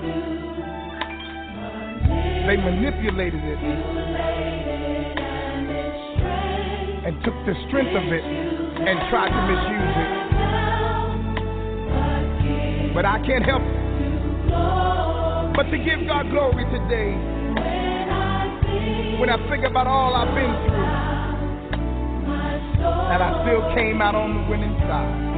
[2.47, 3.59] They manipulated it
[7.07, 10.13] and took the strength of it and tried to misuse it.
[12.95, 13.63] But I can't help
[15.57, 17.15] but to give God glory today.
[19.19, 20.74] When I think about all I've been through,
[23.13, 25.35] and I still came out on the winning side.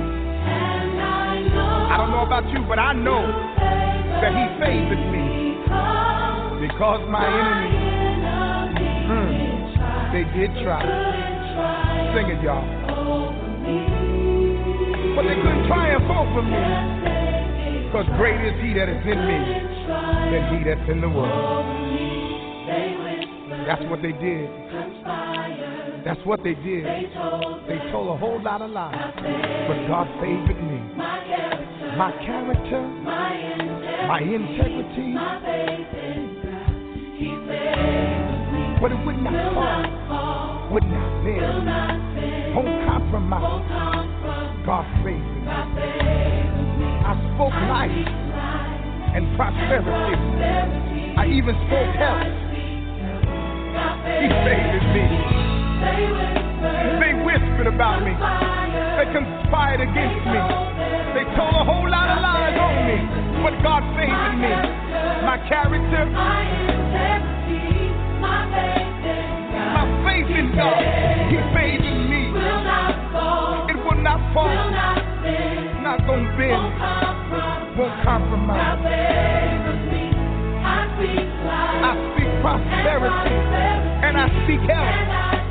[1.90, 5.58] I don't know about you, but I know that He favored me
[6.62, 8.70] because my enemies,
[9.10, 10.82] mm, they did try.
[12.14, 12.62] Sing it, y'all.
[15.16, 16.62] But they couldn't triumph over me
[17.86, 19.40] because great is He that is in me
[20.30, 21.66] than He that's in the world.
[23.66, 24.65] That's what they did.
[26.06, 26.86] That's what they did.
[26.86, 28.94] They told a whole lot of lies,
[29.66, 30.78] but God favored me.
[31.98, 32.80] My character,
[34.06, 35.66] my integrity, My faith
[38.80, 39.34] but it would not
[40.06, 43.66] fall, would not bend, won't compromise.
[44.64, 45.50] God favored me.
[47.02, 47.90] I spoke life
[49.10, 50.14] and prosperity.
[51.18, 52.30] I even spoke health.
[54.22, 55.35] He favored me.
[55.86, 58.12] They whispered about me.
[58.96, 60.40] They conspired against me.
[61.14, 62.98] They told a whole lot of lies on me.
[63.42, 64.50] But God favored me.
[65.22, 66.06] My character,
[69.76, 70.82] my faith in God,
[71.30, 72.22] He favored me.
[73.70, 74.50] It will not fall,
[75.82, 76.62] not gonna bend,
[77.78, 78.80] won't compromise.
[81.78, 83.34] I speak prosperity
[84.06, 85.45] and I speak health.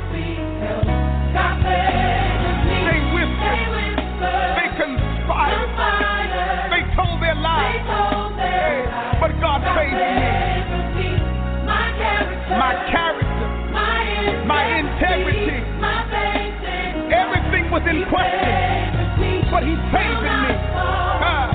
[19.50, 20.52] But He favored me.
[20.76, 21.48] Ah,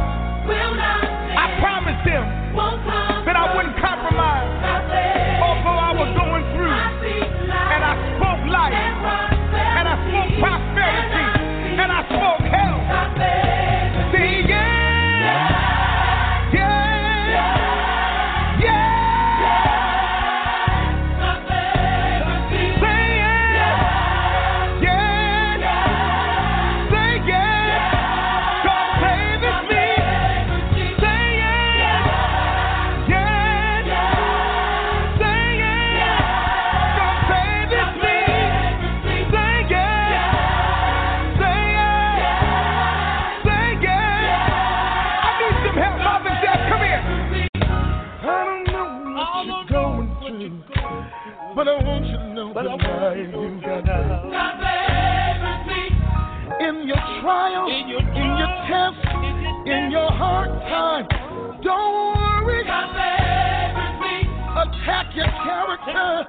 [1.37, 3.10] I promised Him
[64.81, 66.25] Attack your character,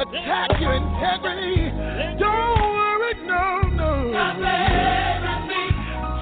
[0.00, 1.68] attack your integrity.
[2.18, 4.12] Don't worry, no, no.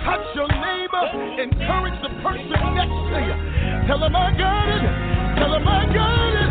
[0.02, 1.06] Touch your neighbor,
[1.40, 3.86] encourage the person next to you.
[3.86, 4.82] Tell them I got it.
[5.38, 6.47] Tell them I got it.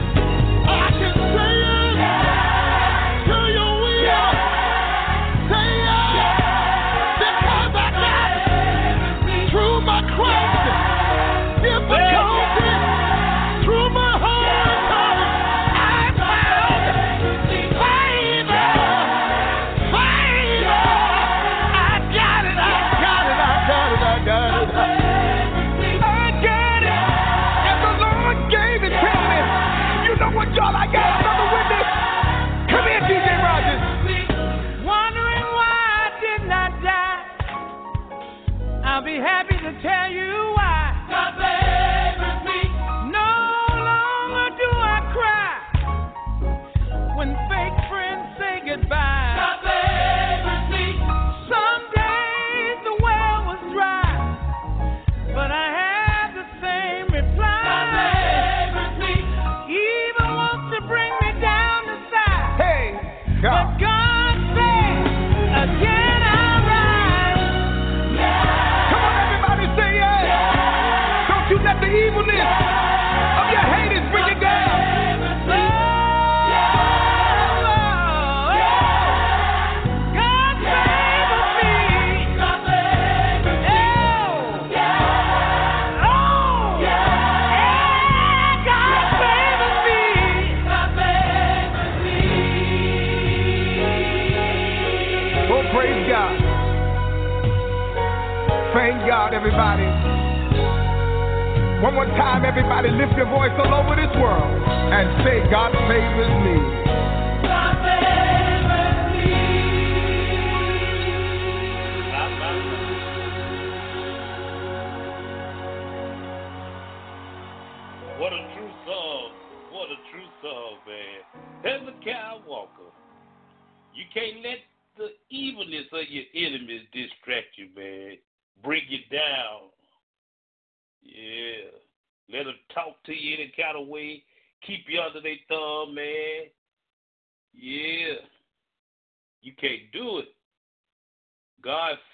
[101.82, 106.34] One more time, everybody, lift your voice all over this world and say, God favors
[106.42, 106.87] me.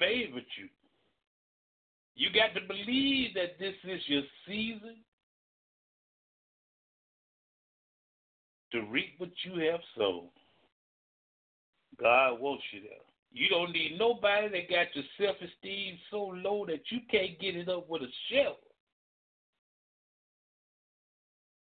[0.04, 0.68] Favored you.
[2.16, 4.98] You got to believe that this is your season
[8.74, 10.28] to reap what you have sown.
[12.02, 12.92] God wants you there.
[13.32, 17.56] You don't need nobody that got your self esteem so low that you can't get
[17.56, 18.58] it up with a shovel.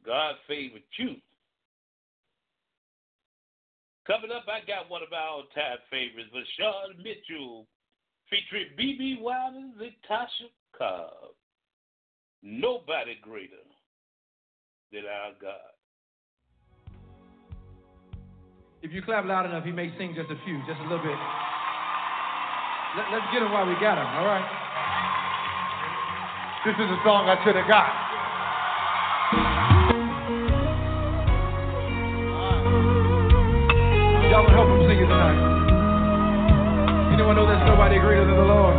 [0.04, 1.16] God favored you.
[4.06, 7.66] Coming up, I got one of our all time favorites, VaShawn Mitchell,
[8.30, 11.34] featuring BB Wilders and Tasha Cobb.
[12.42, 13.62] Nobody greater
[14.92, 15.74] than our God.
[18.82, 21.18] If you clap loud enough, he may sing just a few, just a little bit.
[22.96, 24.46] Let, let's get him while we got him, all right?
[26.64, 28.06] This is a song I should have got.
[34.30, 35.65] Y'all gonna help him sing it tonight.
[37.16, 38.76] Anyone know there's nobody greater than the Lord?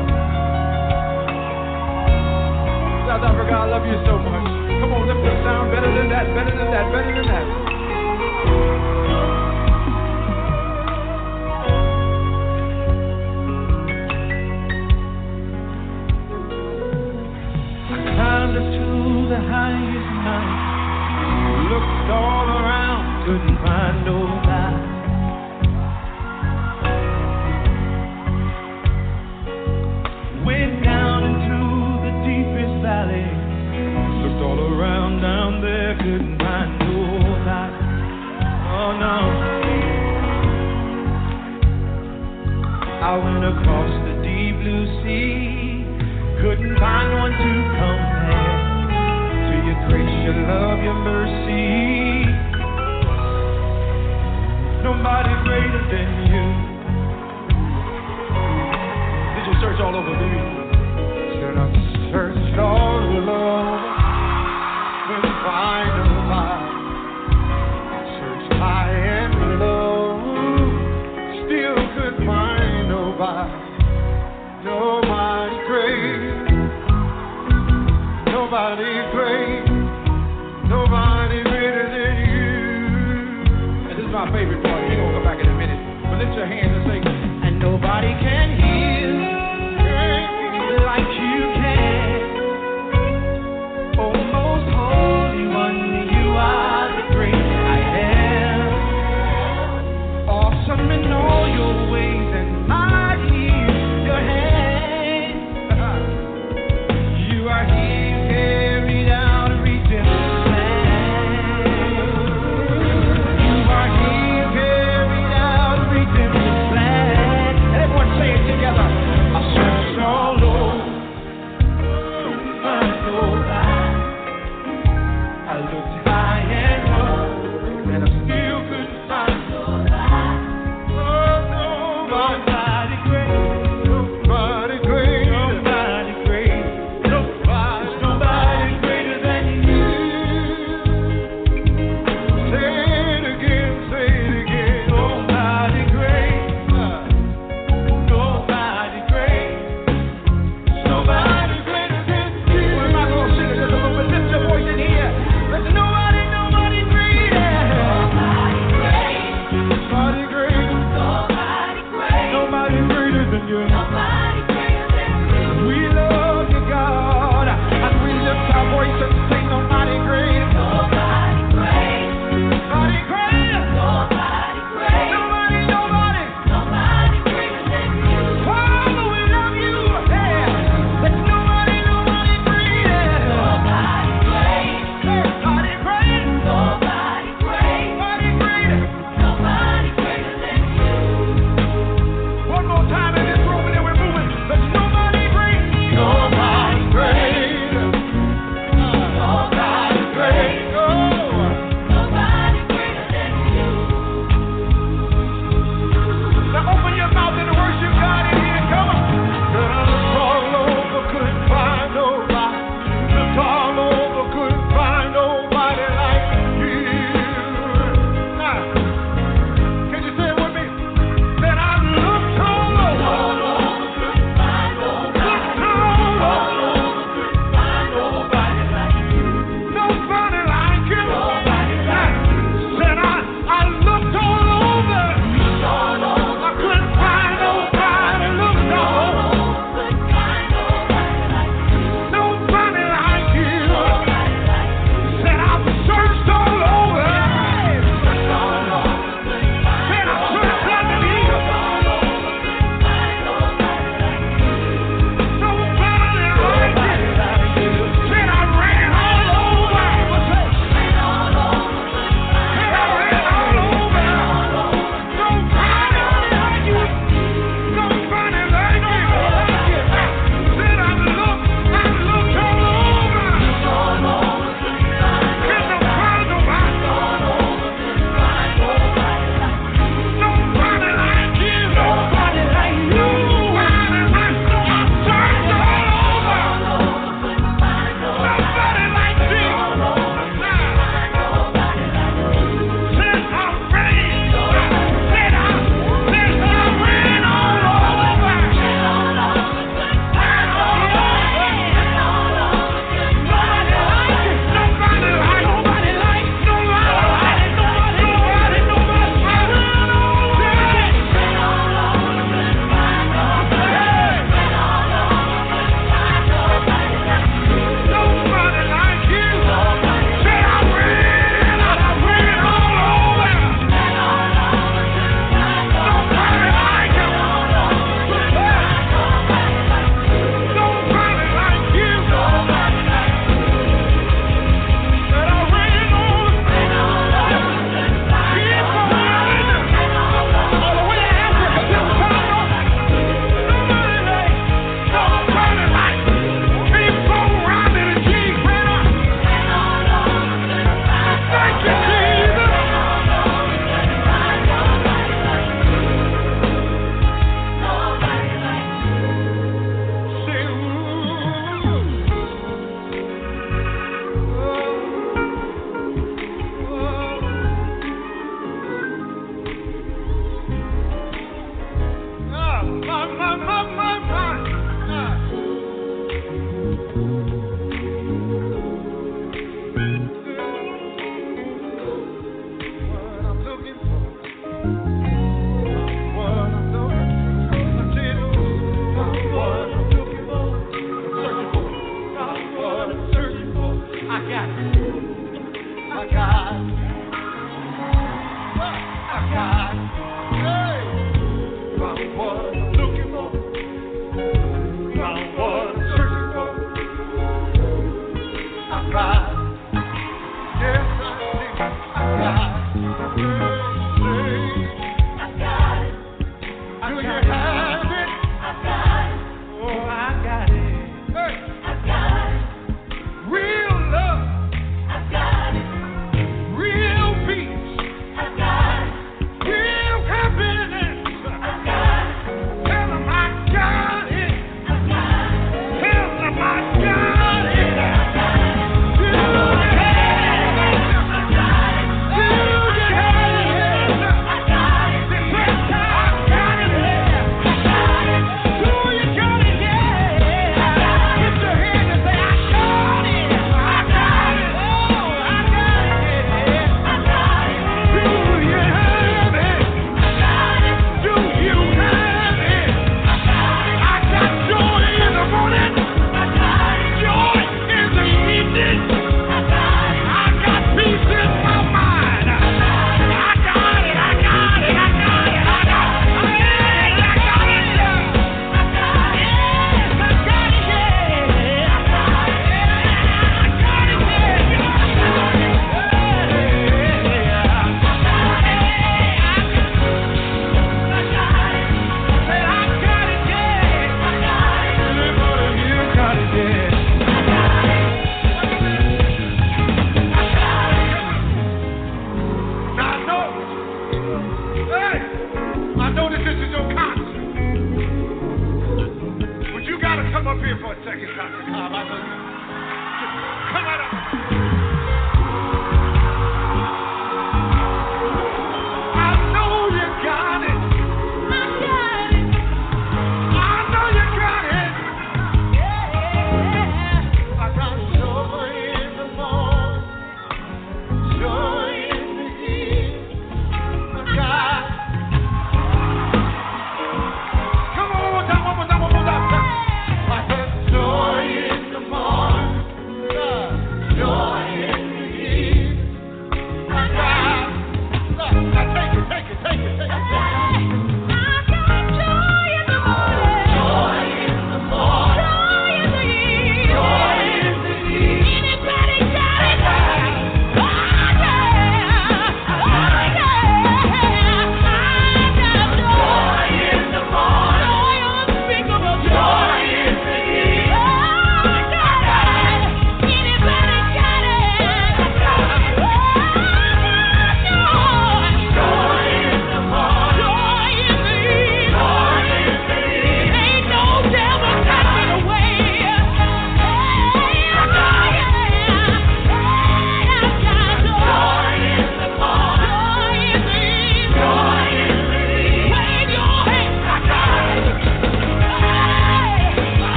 [3.09, 4.45] South Africa, I love you so much.
[4.77, 7.66] Come on, lift the sound better than that, better than that, better than that.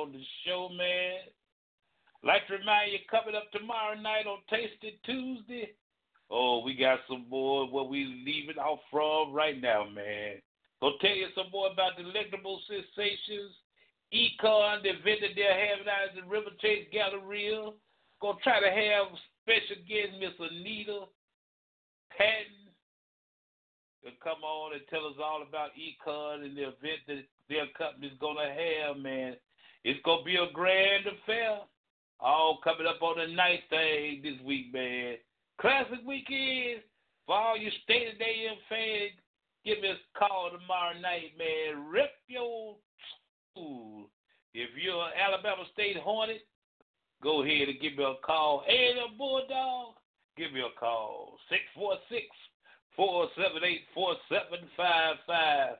[0.00, 1.28] On the show, man.
[2.24, 5.72] Like to remind you, coming up tomorrow night on Tasted Tuesday.
[6.30, 10.36] Oh, we got some more where we leaving off from right now, man.
[10.80, 13.52] Gonna tell you some more about delectable sensations,
[14.14, 17.72] Econ, the that they're having out at the River Chase Galleria.
[18.22, 19.12] Gonna try to have
[19.42, 21.04] special guest Miss Anita
[22.16, 22.72] Patton
[24.04, 28.16] to come on and tell us all about Econ and the event that their company's
[28.20, 29.36] gonna have, man.
[29.84, 31.60] It's gonna be a grand affair.
[32.20, 35.16] All coming up on the night thing this week, man.
[35.58, 36.82] Classic weekend
[37.26, 39.12] for all you state of A&M fans.
[39.64, 41.88] Give me a call tomorrow night, man.
[41.90, 42.76] Rip your
[43.52, 44.10] school.
[44.52, 46.46] If you're an Alabama State Hornet,
[47.22, 48.64] go ahead and give me a call.
[48.66, 49.94] Hey, the Bulldog,
[50.36, 51.38] give me a call.
[51.48, 52.26] 646
[52.96, 55.76] 478 4755.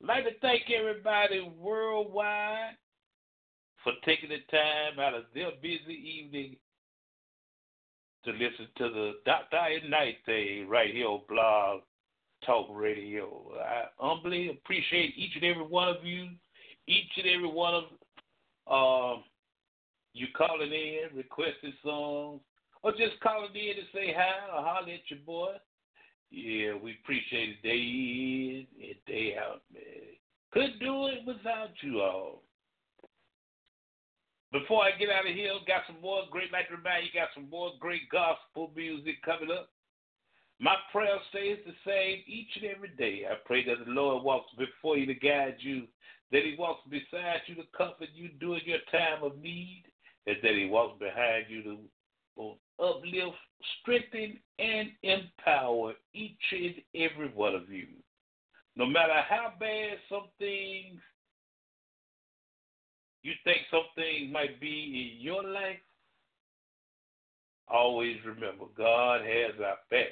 [0.00, 2.76] Like to thank everybody worldwide
[3.88, 6.56] for taking the time out of their busy evening
[8.22, 9.56] to listen to the Dr.
[9.56, 11.80] at Night thing right here on Blog
[12.44, 13.50] Talk Radio.
[13.58, 16.28] I humbly appreciate each and every one of you,
[16.86, 17.84] each and every one of
[18.66, 19.22] uh,
[20.12, 22.42] you calling in, requesting songs,
[22.82, 25.52] or just calling in to say hi or holler at your boy.
[26.30, 29.82] Yeah, we appreciate it day in and day out, man.
[30.52, 32.42] Couldn't do it without you all.
[34.50, 37.28] Before I get out of here, got some more great, like to remind you, got
[37.34, 39.68] some more great gospel music coming up.
[40.58, 43.26] My prayer stays the same each and every day.
[43.30, 45.86] I pray that the Lord walks before you to guide you,
[46.32, 49.84] that He walks beside you to comfort you during your time of need,
[50.26, 53.36] and that He walks behind you to uplift,
[53.80, 57.86] strengthen, and empower each and every one of you.
[58.76, 61.00] No matter how bad some things
[63.28, 65.78] you think some things might be in your life,
[67.68, 70.08] always remember God has our back.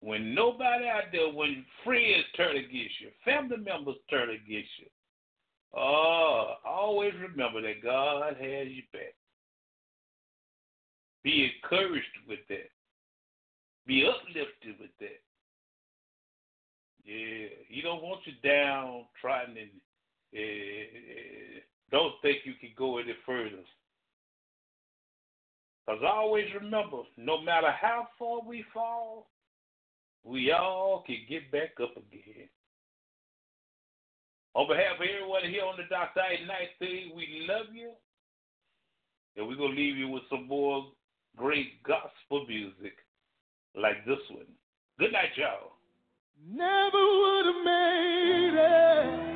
[0.00, 4.86] When nobody out there, when friends turn against you, family members turn against you,
[5.76, 9.14] oh, always remember that God has your back.
[11.22, 12.70] Be encouraged with that.
[13.86, 15.20] Be uplifted with that.
[17.04, 19.62] Yeah, he don't want you down, trying to.
[19.62, 19.64] Uh,
[20.34, 21.60] eh, eh, eh,
[21.90, 23.62] don't think you can go any further.
[25.86, 29.28] Because always remember, no matter how far we fall,
[30.24, 32.48] we all can get back up again.
[34.54, 36.20] On behalf of everyone here on the Dr.
[36.46, 37.92] Night thing, we love you.
[39.36, 40.86] And we're going to leave you with some more
[41.36, 42.94] great gospel music
[43.74, 44.46] like this one.
[44.98, 45.72] Good night, y'all.
[46.50, 49.35] Never would have made it.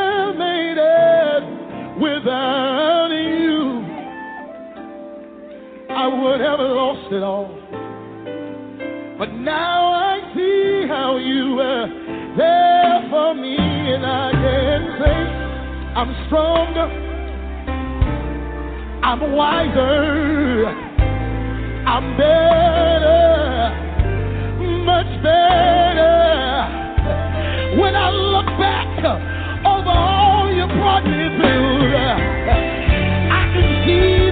[6.31, 7.49] would have lost it all.
[9.19, 11.87] But now I see how you were
[12.37, 15.17] there for me, and I can say
[15.99, 16.87] I'm stronger,
[19.03, 20.67] I'm wiser,
[21.85, 23.75] I'm better,
[24.85, 26.15] much better.
[27.81, 29.03] When I look back
[29.65, 31.95] over all you brought me through,
[33.35, 34.30] I can see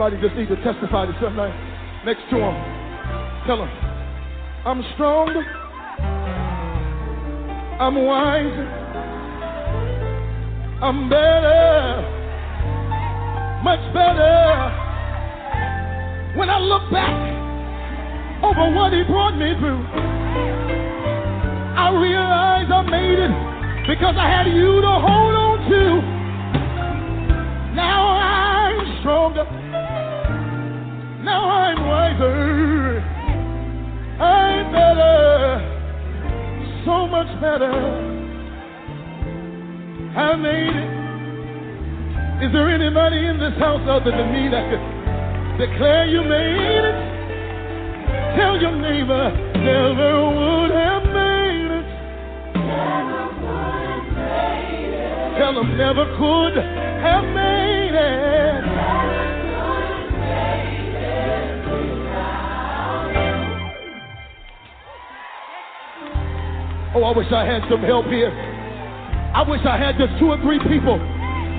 [0.00, 1.52] Somebody just needs to testify to somebody
[2.06, 2.54] next to him.
[3.46, 3.68] Tell him,
[4.64, 5.42] I'm stronger.
[7.78, 8.66] I'm wiser.
[10.80, 11.59] I'm better.
[67.70, 68.30] Some help here.
[69.32, 70.98] I wish I had just two or three people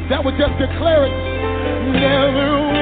[0.09, 1.15] that would just declare it.
[1.95, 2.80] Never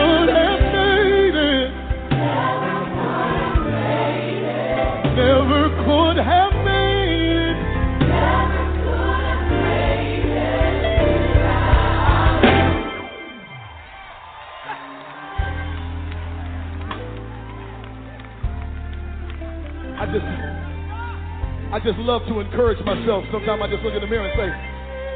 [21.79, 23.23] I just love to encourage myself.
[23.31, 24.49] Sometimes I just look in the mirror and say,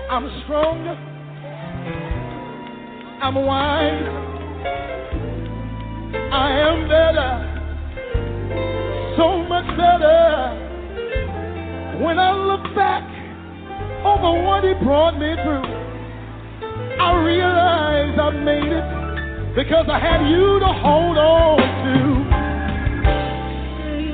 [0.09, 0.87] I'm strong.
[3.21, 4.07] I'm wise.
[6.31, 7.51] I am better.
[9.17, 10.55] So much better.
[12.01, 13.03] When I look back
[14.05, 15.65] over what he brought me through,
[16.97, 18.85] I realize I made it
[19.53, 22.23] because I had you to hold on to.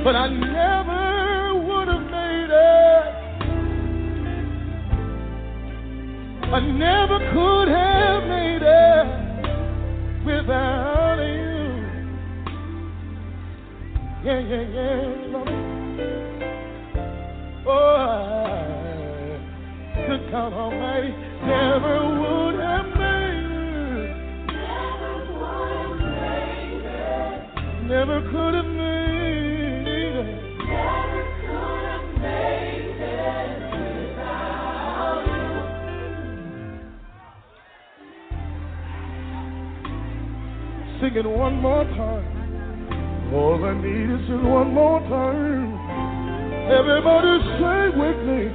[0.04, 0.99] But I never
[6.52, 9.06] I never could have made it
[10.26, 11.86] without you.
[14.24, 14.96] Yeah, yeah, yeah.
[17.68, 18.00] Oh, I
[20.08, 21.14] could count Almighty,
[21.46, 24.16] never would have made it.
[27.86, 28.59] Never could have
[41.02, 43.34] Sing it one more time.
[43.34, 45.80] All I need is just one more time.
[46.70, 48.52] Everybody say with me.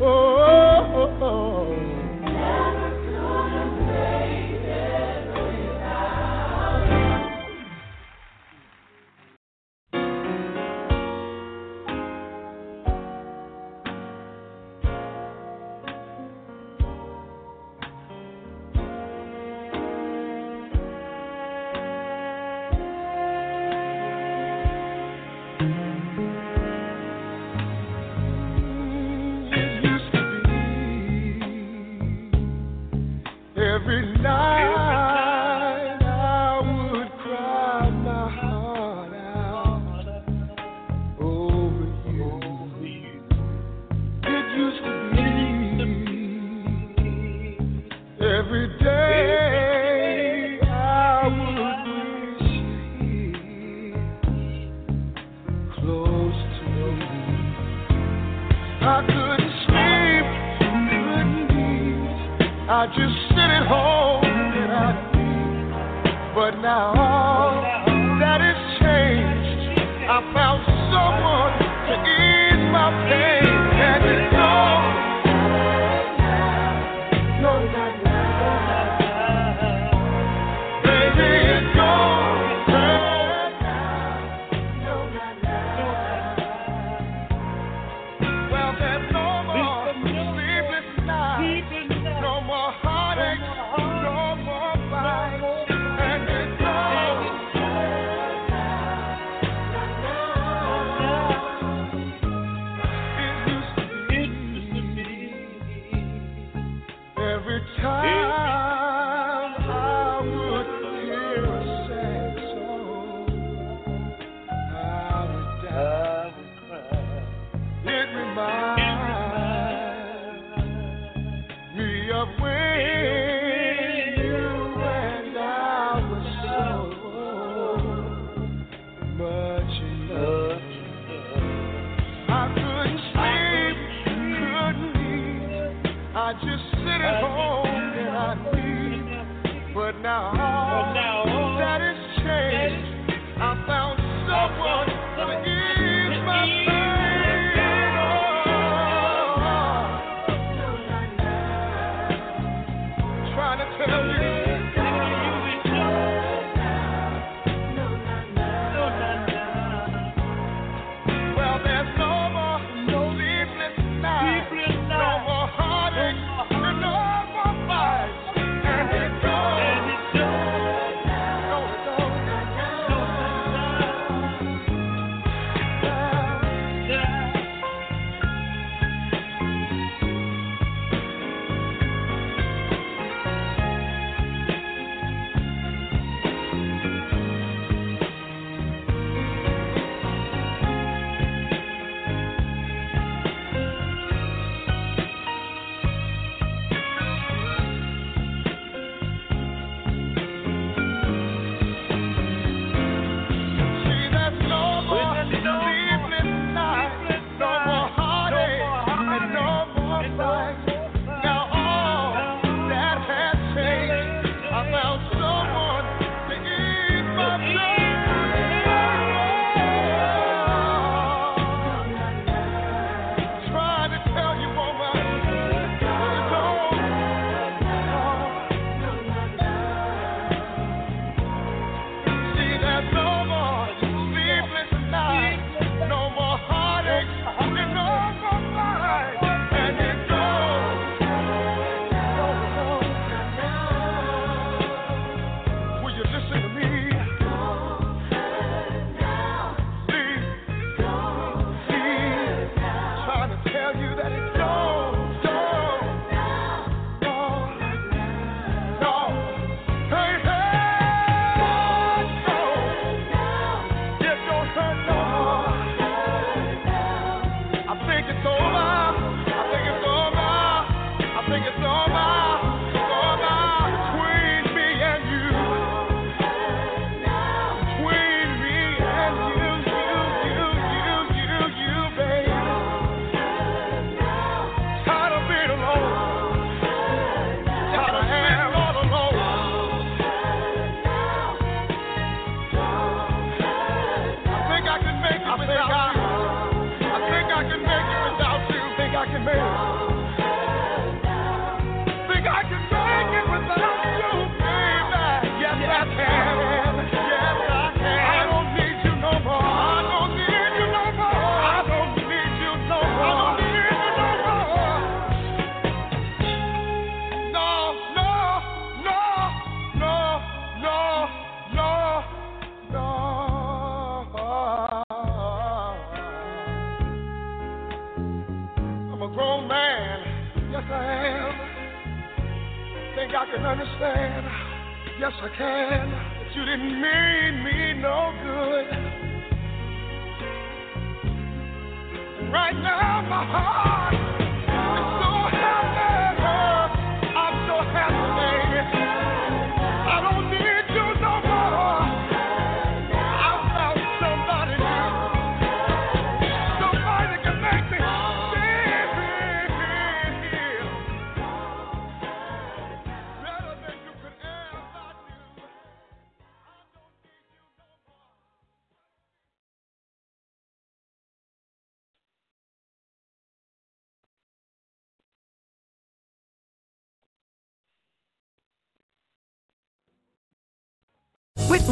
[0.00, 1.83] Oh, oh, oh, oh.